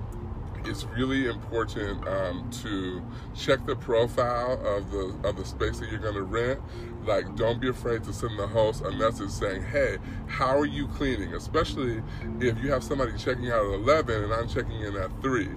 it's 0.66 0.84
really 0.86 1.28
important 1.28 2.08
um, 2.08 2.50
to 2.62 3.04
check 3.36 3.66
the 3.66 3.76
profile 3.76 4.54
of 4.66 4.92
the 4.92 5.16
of 5.28 5.36
the 5.38 5.46
space 5.46 5.80
that 5.80 5.90
you're 5.90 6.00
going 6.00 6.16
to 6.16 6.24
rent. 6.24 6.60
Like, 7.04 7.36
don't 7.36 7.60
be 7.60 7.70
afraid 7.70 8.04
to 8.04 8.14
send 8.14 8.38
the 8.38 8.48
host 8.48 8.84
a 8.84 8.92
message 8.92 9.30
saying, 9.32 9.64
"Hey, 9.64 9.98
how 10.28 10.58
are 10.58 10.66
you 10.66 10.88
cleaning?" 10.88 11.34
Especially 11.34 12.04
if 12.40 12.60
you 12.60 12.72
have 12.72 12.84
somebody 12.84 13.14
checking 13.18 13.50
out 13.52 13.66
at 13.66 13.74
11 13.80 14.24
and 14.24 14.34
I'm 14.34 14.48
checking 14.48 14.82
in 14.82 14.96
at 14.96 15.10
three. 15.22 15.50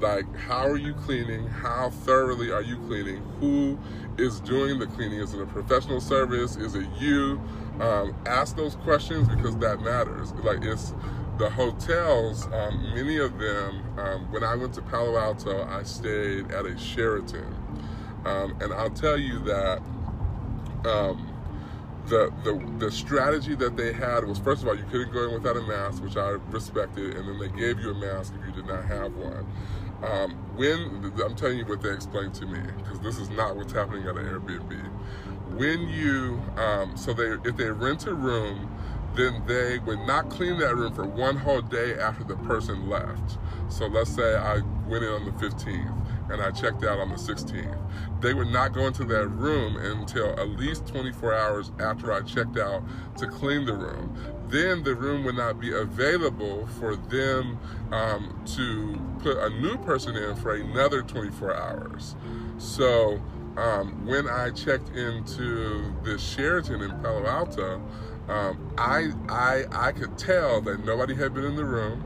Like, 0.00 0.32
how 0.36 0.66
are 0.68 0.76
you 0.76 0.94
cleaning? 0.94 1.46
How 1.46 1.90
thoroughly 1.90 2.52
are 2.52 2.62
you 2.62 2.76
cleaning? 2.86 3.22
Who 3.40 3.78
is 4.16 4.40
doing 4.40 4.78
the 4.78 4.86
cleaning? 4.86 5.20
Is 5.20 5.34
it 5.34 5.40
a 5.40 5.46
professional 5.46 6.00
service? 6.00 6.56
Is 6.56 6.74
it 6.74 6.86
you? 6.98 7.40
Um, 7.80 8.14
ask 8.26 8.56
those 8.56 8.76
questions 8.76 9.28
because 9.28 9.56
that 9.58 9.80
matters. 9.80 10.32
Like, 10.34 10.62
it's 10.62 10.94
the 11.38 11.50
hotels, 11.50 12.46
um, 12.52 12.94
many 12.94 13.16
of 13.18 13.38
them, 13.38 13.98
um, 13.98 14.32
when 14.32 14.42
I 14.42 14.56
went 14.56 14.74
to 14.74 14.82
Palo 14.82 15.16
Alto, 15.16 15.64
I 15.68 15.84
stayed 15.84 16.50
at 16.50 16.66
a 16.66 16.76
Sheraton. 16.76 17.54
Um, 18.24 18.56
and 18.60 18.72
I'll 18.72 18.90
tell 18.90 19.16
you 19.16 19.38
that 19.40 19.78
um, 20.84 21.32
the, 22.06 22.32
the, 22.42 22.60
the 22.78 22.90
strategy 22.90 23.54
that 23.54 23.76
they 23.76 23.92
had 23.92 24.24
was 24.24 24.38
first 24.38 24.62
of 24.62 24.68
all, 24.68 24.76
you 24.76 24.84
couldn't 24.90 25.12
go 25.12 25.28
in 25.28 25.34
without 25.34 25.56
a 25.56 25.62
mask, 25.62 26.02
which 26.02 26.16
I 26.16 26.30
respected, 26.50 27.16
and 27.16 27.28
then 27.28 27.38
they 27.38 27.56
gave 27.56 27.78
you 27.78 27.90
a 27.90 27.94
mask 27.94 28.34
if 28.38 28.46
you 28.46 28.52
did 28.52 28.66
not 28.66 28.84
have 28.84 29.14
one. 29.14 29.46
Um, 30.02 30.32
when 30.56 31.12
I'm 31.24 31.34
telling 31.34 31.58
you 31.58 31.66
what 31.66 31.82
they 31.82 31.90
explained 31.92 32.34
to 32.34 32.46
me, 32.46 32.60
because 32.76 33.00
this 33.00 33.18
is 33.18 33.30
not 33.30 33.56
what's 33.56 33.72
happening 33.72 34.04
at 34.06 34.16
an 34.16 34.24
Airbnb. 34.26 34.72
When 35.58 35.88
you, 35.88 36.40
um, 36.56 36.96
so 36.96 37.12
they 37.12 37.32
if 37.48 37.56
they 37.56 37.70
rent 37.70 38.06
a 38.06 38.14
room, 38.14 38.70
then 39.16 39.42
they 39.46 39.78
would 39.80 40.00
not 40.00 40.30
clean 40.30 40.58
that 40.58 40.76
room 40.76 40.94
for 40.94 41.04
one 41.04 41.36
whole 41.36 41.62
day 41.62 41.94
after 41.98 42.22
the 42.22 42.36
person 42.36 42.88
left. 42.88 43.38
So 43.68 43.86
let's 43.86 44.14
say 44.14 44.36
I 44.36 44.60
went 44.86 45.04
in 45.04 45.10
on 45.10 45.24
the 45.24 45.32
15th 45.32 46.07
and 46.30 46.42
I 46.42 46.50
checked 46.50 46.84
out 46.84 46.98
on 46.98 47.08
the 47.08 47.16
16th. 47.16 47.78
They 48.20 48.34
would 48.34 48.48
not 48.48 48.72
go 48.72 48.86
into 48.86 49.04
that 49.04 49.28
room 49.28 49.76
until 49.76 50.38
at 50.38 50.48
least 50.50 50.86
24 50.86 51.34
hours 51.34 51.72
after 51.78 52.12
I 52.12 52.22
checked 52.22 52.58
out 52.58 52.82
to 53.18 53.26
clean 53.26 53.64
the 53.64 53.74
room. 53.74 54.14
Then 54.48 54.82
the 54.82 54.94
room 54.94 55.24
would 55.24 55.36
not 55.36 55.60
be 55.60 55.72
available 55.72 56.66
for 56.78 56.96
them 56.96 57.58
um, 57.92 58.42
to 58.56 59.00
put 59.22 59.36
a 59.38 59.50
new 59.50 59.76
person 59.78 60.16
in 60.16 60.36
for 60.36 60.54
another 60.54 61.02
24 61.02 61.54
hours. 61.54 62.16
So 62.58 63.20
um, 63.56 64.06
when 64.06 64.28
I 64.28 64.50
checked 64.50 64.90
into 64.90 65.94
the 66.02 66.18
Sheraton 66.18 66.80
in 66.80 66.90
Palo 67.00 67.26
Alto, 67.26 67.82
um, 68.28 68.72
I, 68.78 69.10
I, 69.28 69.64
I 69.72 69.92
could 69.92 70.16
tell 70.18 70.60
that 70.62 70.84
nobody 70.84 71.14
had 71.14 71.34
been 71.34 71.44
in 71.44 71.56
the 71.56 71.64
room. 71.64 72.04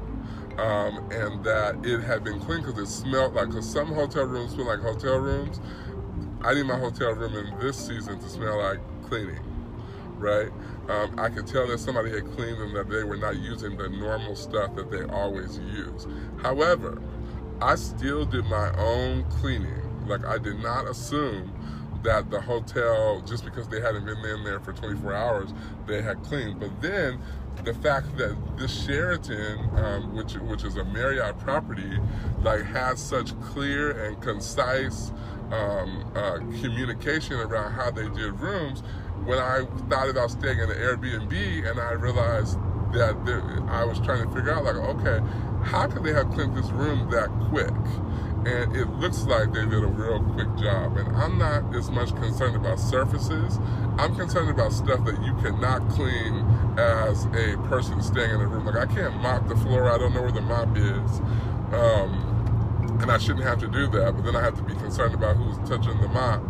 Um, 0.58 1.10
and 1.10 1.42
that 1.44 1.84
it 1.84 2.02
had 2.02 2.24
been 2.24 2.38
clean 2.40 2.62
because 2.62 2.78
it 2.78 2.86
smelled 2.86 3.34
like, 3.34 3.48
because 3.48 3.68
some 3.68 3.88
hotel 3.88 4.24
rooms 4.24 4.52
smell 4.52 4.66
like 4.66 4.80
hotel 4.80 5.16
rooms. 5.16 5.60
I 6.42 6.54
need 6.54 6.64
my 6.64 6.78
hotel 6.78 7.12
room 7.12 7.34
in 7.36 7.58
this 7.58 7.76
season 7.76 8.18
to 8.18 8.28
smell 8.28 8.58
like 8.58 8.80
cleaning, 9.08 9.40
right? 10.18 10.50
Um, 10.88 11.18
I 11.18 11.28
could 11.28 11.46
tell 11.46 11.66
that 11.68 11.78
somebody 11.78 12.10
had 12.10 12.24
cleaned 12.34 12.58
and 12.58 12.76
that 12.76 12.90
they 12.90 13.04
were 13.04 13.16
not 13.16 13.36
using 13.36 13.76
the 13.76 13.88
normal 13.88 14.34
stuff 14.34 14.74
that 14.74 14.90
they 14.90 15.04
always 15.04 15.58
use. 15.58 16.06
However, 16.42 17.00
I 17.60 17.76
still 17.76 18.24
did 18.24 18.44
my 18.46 18.74
own 18.76 19.24
cleaning. 19.30 20.06
Like 20.06 20.26
I 20.26 20.38
did 20.38 20.58
not 20.58 20.88
assume 20.88 21.52
that 22.02 22.30
the 22.30 22.40
hotel, 22.40 23.20
just 23.20 23.44
because 23.44 23.68
they 23.68 23.80
hadn't 23.80 24.04
been 24.04 24.18
in 24.18 24.44
there 24.44 24.60
for 24.60 24.72
24 24.72 25.14
hours, 25.14 25.54
they 25.86 26.02
had 26.02 26.22
cleaned. 26.24 26.58
But 26.58 26.82
then 26.82 27.20
the 27.64 27.74
fact 27.74 28.16
that 28.18 28.36
this 28.56 28.84
Sheraton, 28.84 29.58
um, 29.76 30.16
which 30.16 30.34
which 30.34 30.64
is 30.64 30.76
a 30.76 30.84
Marriott 30.84 31.38
property, 31.38 31.98
like 32.42 32.62
has 32.64 33.00
such 33.00 33.38
clear 33.40 34.06
and 34.06 34.20
concise 34.20 35.12
um, 35.52 36.10
uh, 36.14 36.38
communication 36.60 37.36
around 37.36 37.72
how 37.72 37.90
they 37.90 38.08
did 38.08 38.40
rooms. 38.40 38.80
When 39.24 39.38
I 39.38 39.64
thought 39.88 40.08
about 40.08 40.30
staying 40.32 40.58
in 40.58 40.70
an 40.70 40.76
Airbnb, 40.76 41.70
and 41.70 41.78
I 41.78 41.92
realized 41.92 42.58
that 42.92 43.24
there, 43.24 43.42
I 43.68 43.84
was 43.84 44.00
trying 44.00 44.26
to 44.26 44.34
figure 44.34 44.52
out, 44.52 44.64
like, 44.64 44.76
okay, 44.76 45.20
how 45.64 45.86
could 45.86 46.02
they 46.02 46.12
have 46.12 46.30
cleaned 46.32 46.56
this 46.56 46.70
room 46.70 47.08
that 47.10 47.28
quick? 47.48 47.72
And 48.44 48.74
it 48.76 48.88
looks 48.94 49.22
like 49.24 49.52
they 49.52 49.64
did 49.64 49.84
a 49.84 49.86
real 49.86 50.22
quick 50.34 50.48
job. 50.56 50.96
And 50.96 51.16
I'm 51.16 51.38
not 51.38 51.74
as 51.74 51.90
much 51.90 52.10
concerned 52.16 52.56
about 52.56 52.80
surfaces. 52.80 53.58
I'm 53.98 54.16
concerned 54.16 54.50
about 54.50 54.72
stuff 54.72 55.04
that 55.04 55.22
you 55.22 55.34
cannot 55.36 55.88
clean 55.90 56.44
as 56.78 57.26
a 57.26 57.56
person 57.68 58.02
staying 58.02 58.30
in 58.30 58.40
a 58.40 58.46
room. 58.46 58.66
Like 58.66 58.76
I 58.76 58.92
can't 58.92 59.14
mop 59.22 59.48
the 59.48 59.56
floor. 59.56 59.90
I 59.90 59.98
don't 59.98 60.12
know 60.12 60.22
where 60.22 60.32
the 60.32 60.40
mop 60.40 60.76
is. 60.76 61.20
Um, 61.72 62.32
and 63.00 63.10
I 63.10 63.18
shouldn't 63.18 63.44
have 63.44 63.58
to 63.60 63.68
do 63.68 63.86
that, 63.88 64.14
but 64.14 64.24
then 64.24 64.36
I 64.36 64.42
have 64.42 64.56
to 64.56 64.62
be 64.62 64.74
concerned 64.74 65.14
about 65.14 65.36
who's 65.36 65.56
touching 65.68 66.00
the 66.00 66.08
mop. 66.08 66.40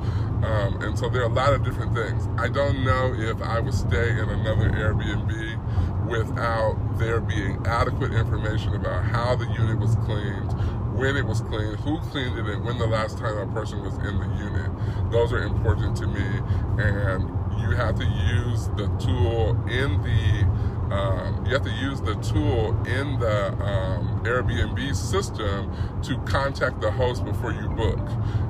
Um, 0.44 0.82
and 0.82 0.98
so 0.98 1.08
there 1.08 1.22
are 1.22 1.30
a 1.30 1.32
lot 1.32 1.52
of 1.52 1.64
different 1.64 1.94
things. 1.94 2.26
I 2.36 2.48
don't 2.48 2.84
know 2.84 3.14
if 3.14 3.40
I 3.42 3.60
would 3.60 3.74
stay 3.74 4.10
in 4.10 4.28
another 4.28 4.70
Airbnb 4.70 6.08
without 6.08 6.76
there 6.98 7.20
being 7.20 7.64
adequate 7.66 8.12
information 8.12 8.74
about 8.74 9.04
how 9.04 9.36
the 9.36 9.46
unit 9.46 9.78
was 9.78 9.94
cleaned, 9.96 10.50
when 11.02 11.16
it 11.16 11.26
was 11.26 11.40
cleaned, 11.40 11.74
who 11.80 11.98
cleaned 12.12 12.38
it, 12.38 12.46
and 12.46 12.64
when 12.64 12.78
the 12.78 12.86
last 12.86 13.18
time 13.18 13.36
a 13.36 13.52
person 13.52 13.82
was 13.82 13.92
in 13.94 14.20
the 14.20 14.36
unit. 14.38 14.70
Those 15.10 15.32
are 15.32 15.42
important 15.42 15.96
to 15.96 16.06
me, 16.06 16.22
and 16.78 17.28
you 17.60 17.74
have 17.74 17.96
to 17.96 18.04
use 18.04 18.68
the 18.78 18.86
tool 19.02 19.58
in 19.66 20.00
the 20.06 20.46
um, 20.92 21.46
you 21.46 21.54
have 21.54 21.64
to 21.64 21.70
use 21.70 22.02
the 22.02 22.14
tool 22.16 22.76
in 22.86 23.18
the 23.18 23.52
um, 23.64 24.20
Airbnb 24.24 24.94
system 24.94 25.72
to 26.02 26.18
contact 26.30 26.82
the 26.82 26.90
host 26.90 27.24
before 27.24 27.52
you 27.52 27.68
book. 27.70 27.98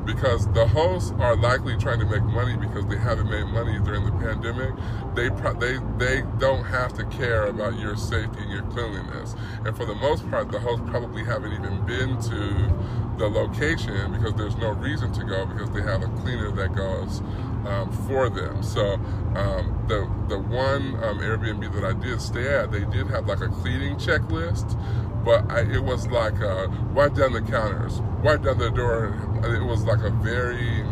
Because 0.05 0.51
the 0.53 0.67
hosts 0.67 1.13
are 1.21 1.37
likely 1.37 1.77
trying 1.77 2.01
to 2.01 2.07
make 2.07 2.25
money 2.25 2.57
because 2.57 2.85
they 2.87 2.97
haven't 2.99 3.31
made 3.31 3.45
money 3.45 3.79
during 3.85 4.05
the 4.05 4.11
pandemic. 4.13 4.75
They 5.15 5.29
they 5.61 5.79
they 5.99 6.23
don't 6.39 6.65
have 6.65 6.93
to 6.95 7.05
care 7.05 7.47
about 7.47 7.79
your 7.79 7.97
safety 7.97 8.41
and 8.41 8.51
your 8.51 8.63
cleanliness. 8.63 9.37
And 9.65 9.77
for 9.77 9.87
the 9.87 9.95
most 9.95 10.29
part, 10.29 10.51
the 10.51 10.59
hosts 10.59 10.85
probably 10.91 11.25
haven't 11.25 11.53
even 11.53 11.87
been 11.87 12.21
to 12.23 13.19
the 13.19 13.29
location 13.29 14.13
because 14.13 14.35
there's 14.35 14.57
no 14.57 14.71
reason 14.71 15.13
to 15.13 15.25
go 15.25 15.47
because 15.47 15.71
they 15.71 15.83
have 15.83 16.03
a 16.03 16.09
cleaner 16.21 16.51
that 16.51 16.75
goes 16.75 17.23
um, 17.66 17.92
for 18.07 18.29
them. 18.29 18.62
So 18.62 18.94
um, 19.35 19.85
the 19.88 20.09
the 20.29 20.38
one 20.38 20.94
um, 21.05 21.18
Airbnb 21.18 21.72
that 21.75 21.85
I 21.85 21.92
did 21.92 22.20
stay 22.20 22.53
at, 22.55 22.70
they 22.70 22.85
did 22.85 23.09
have 23.09 23.27
like 23.27 23.40
a 23.40 23.48
cleaning 23.48 23.96
checklist, 23.96 24.79
but 25.25 25.51
I, 25.51 25.61
it 25.61 25.83
was 25.83 26.07
like 26.09 26.40
uh, 26.40 26.68
wipe 26.92 27.14
down 27.14 27.33
the 27.33 27.42
counters, 27.42 28.01
wipe 28.22 28.42
down 28.42 28.59
the 28.59 28.70
door. 28.70 29.14
It 29.44 29.64
was 29.64 29.85
like 29.85 30.01
a 30.01 30.11
very 30.11 30.85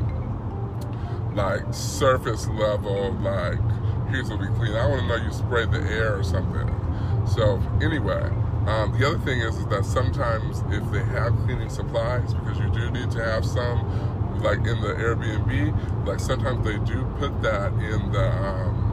like 1.34 1.72
surface 1.72 2.48
level, 2.48 3.12
like 3.20 3.58
here's 4.10 4.28
what 4.28 4.40
we 4.40 4.48
clean. 4.48 4.74
I 4.74 4.86
want 4.86 5.02
to 5.02 5.08
know 5.08 5.16
you 5.16 5.32
sprayed 5.32 5.70
the 5.70 5.80
air 5.80 6.18
or 6.18 6.24
something. 6.24 6.68
So 7.26 7.62
anyway. 7.80 8.30
Um, 8.66 8.92
the 8.96 9.08
other 9.08 9.18
thing 9.20 9.40
is, 9.40 9.56
is 9.56 9.66
that 9.68 9.86
sometimes 9.86 10.60
if 10.70 10.84
they 10.92 11.02
have 11.14 11.34
cleaning 11.38 11.70
supplies, 11.70 12.34
because 12.34 12.58
you 12.58 12.68
do 12.70 12.90
need 12.90 13.10
to 13.12 13.24
have 13.24 13.42
some, 13.44 13.80
like 14.40 14.58
in 14.58 14.80
the 14.80 14.94
Airbnb, 14.94 16.06
like 16.06 16.20
sometimes 16.20 16.64
they 16.64 16.78
do 16.78 17.04
put 17.18 17.42
that 17.42 17.72
in 17.74 18.12
the 18.12 18.30
um, 18.30 18.86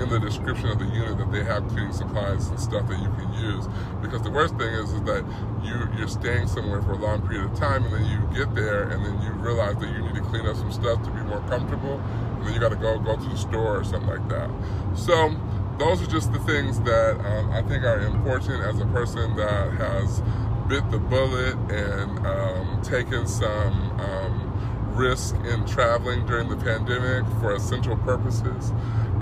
in 0.00 0.08
the 0.08 0.18
description 0.18 0.68
of 0.68 0.78
the 0.78 0.86
unit 0.86 1.18
that 1.18 1.30
they 1.30 1.44
have 1.44 1.66
cleaning 1.68 1.92
supplies 1.92 2.48
and 2.48 2.58
stuff 2.58 2.88
that 2.88 2.98
you 2.98 3.10
can 3.10 3.32
use. 3.34 3.66
Because 4.00 4.22
the 4.22 4.30
worst 4.30 4.56
thing 4.56 4.72
is, 4.72 4.92
is 4.92 5.02
that 5.02 5.24
you 5.62 5.88
you're 5.98 6.08
staying 6.08 6.48
somewhere 6.48 6.82
for 6.82 6.92
a 6.92 6.98
long 6.98 7.26
period 7.26 7.50
of 7.50 7.58
time, 7.58 7.84
and 7.84 7.94
then 7.94 8.04
you 8.06 8.18
get 8.36 8.54
there, 8.54 8.84
and 8.88 9.04
then 9.04 9.20
you 9.22 9.30
realize 9.32 9.76
that 9.76 9.90
you 9.90 10.02
need 10.02 10.14
to 10.14 10.22
clean 10.22 10.46
up 10.46 10.56
some 10.56 10.72
stuff 10.72 11.02
to 11.04 11.10
be 11.10 11.20
more 11.22 11.40
comfortable, 11.48 11.98
and 12.38 12.46
then 12.46 12.54
you 12.54 12.60
got 12.60 12.70
to 12.70 12.76
go 12.76 12.98
go 12.98 13.16
to 13.16 13.28
the 13.28 13.36
store 13.36 13.80
or 13.80 13.84
something 13.84 14.08
like 14.08 14.28
that. 14.28 14.50
So 14.94 15.36
those 15.78 16.02
are 16.02 16.10
just 16.10 16.32
the 16.32 16.40
things 16.40 16.80
that 16.80 17.18
um, 17.24 17.50
I 17.52 17.62
think 17.62 17.84
are 17.84 18.00
important 18.00 18.62
as 18.64 18.80
a 18.80 18.86
person 18.86 19.36
that 19.36 19.72
has 19.72 20.22
bit 20.68 20.88
the 20.92 20.98
bullet 20.98 21.56
and 21.68 22.24
um, 22.24 22.80
taken 22.82 23.26
some 23.26 23.90
um, 23.98 24.49
risk 24.90 25.34
in 25.44 25.66
traveling 25.66 26.26
during 26.26 26.48
the 26.48 26.56
pandemic 26.56 27.24
for 27.40 27.54
essential 27.54 27.96
purposes. 27.98 28.70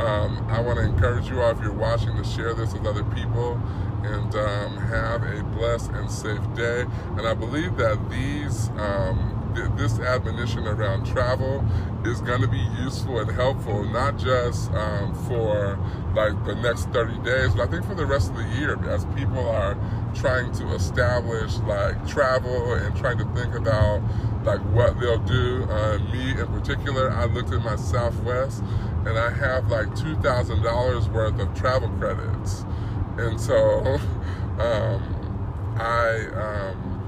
Um, 0.00 0.46
I 0.48 0.61
want 0.61 0.78
to 0.78 0.85
encourage 0.85 1.28
you 1.28 1.40
all, 1.40 1.50
if 1.50 1.61
you're 1.61 1.72
watching, 1.72 2.16
to 2.16 2.24
share 2.24 2.54
this 2.54 2.72
with 2.72 2.87
other 2.87 3.04
people 3.04 3.61
and 4.04 4.35
um, 4.35 4.76
have 4.76 5.22
a 5.22 5.42
blessed 5.42 5.90
and 5.90 6.11
safe 6.11 6.42
day. 6.54 6.85
And 7.16 7.26
I 7.26 7.35
believe 7.35 7.76
that 7.76 8.09
these 8.09 8.68
um, 8.70 9.38
this 9.77 9.99
admonition 9.99 10.66
around 10.66 11.07
travel 11.07 11.64
is 12.05 12.21
going 12.21 12.40
to 12.40 12.49
be 12.49 12.64
useful 12.81 13.18
and 13.18 13.31
helpful, 13.31 13.85
not 13.85 14.18
just 14.18 14.71
um, 14.73 15.14
for 15.27 15.79
like 16.14 16.33
the 16.44 16.55
next 16.55 16.88
30 16.90 17.18
days, 17.23 17.55
but 17.55 17.68
I 17.68 17.71
think 17.71 17.85
for 17.85 17.94
the 17.94 18.07
rest 18.07 18.31
of 18.31 18.37
the 18.37 18.49
year 18.59 18.79
as 18.88 19.05
people 19.16 19.49
are 19.49 19.77
trying 20.14 20.53
to 20.53 20.75
establish 20.75 21.57
like 21.59 22.07
travel 22.07 22.75
and 22.75 22.97
trying 22.97 23.18
to 23.18 23.25
think 23.35 23.55
about 23.55 24.01
like 24.44 24.61
what 24.73 24.99
they'll 25.01 25.18
do. 25.18 25.64
Uh, 25.64 25.99
me 26.12 26.31
in 26.31 26.47
particular, 26.49 27.11
I 27.11 27.25
looked 27.27 27.53
at 27.53 27.62
my 27.62 27.77
Southwest 27.77 28.62
and 29.05 29.18
I 29.18 29.31
have 29.31 29.68
like 29.71 29.88
$2,000 29.88 31.12
worth 31.12 31.40
of 31.40 31.55
travel 31.55 31.88
credits. 31.99 32.64
And 33.16 33.40
so 33.40 33.55
um, 34.59 35.75
I 35.79 36.27
um, 36.35 36.99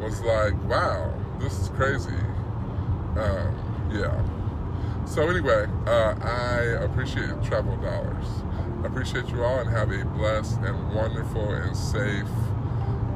was 0.00 0.20
like, 0.22 0.54
wow, 0.64 1.11
this 1.42 1.58
is 1.58 1.68
crazy. 1.70 2.14
Um, 3.16 3.90
yeah. 3.92 4.16
So 5.04 5.28
anyway, 5.28 5.66
uh, 5.86 6.14
I 6.22 6.60
appreciate 6.84 7.42
travel 7.42 7.76
dollars. 7.78 8.26
I 8.82 8.86
appreciate 8.86 9.28
you 9.28 9.42
all 9.42 9.58
and 9.58 9.68
have 9.70 9.90
a 9.90 10.04
blessed 10.04 10.58
and 10.60 10.94
wonderful 10.94 11.50
and 11.50 11.76
safe 11.76 12.26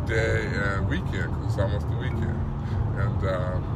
day 0.06 0.46
and 0.46 0.88
weekend 0.88 1.34
because 1.34 1.54
it's 1.54 1.58
almost 1.58 1.88
the 1.88 1.96
weekend. 1.96 2.40
And 2.98 3.28
um. 3.28 3.75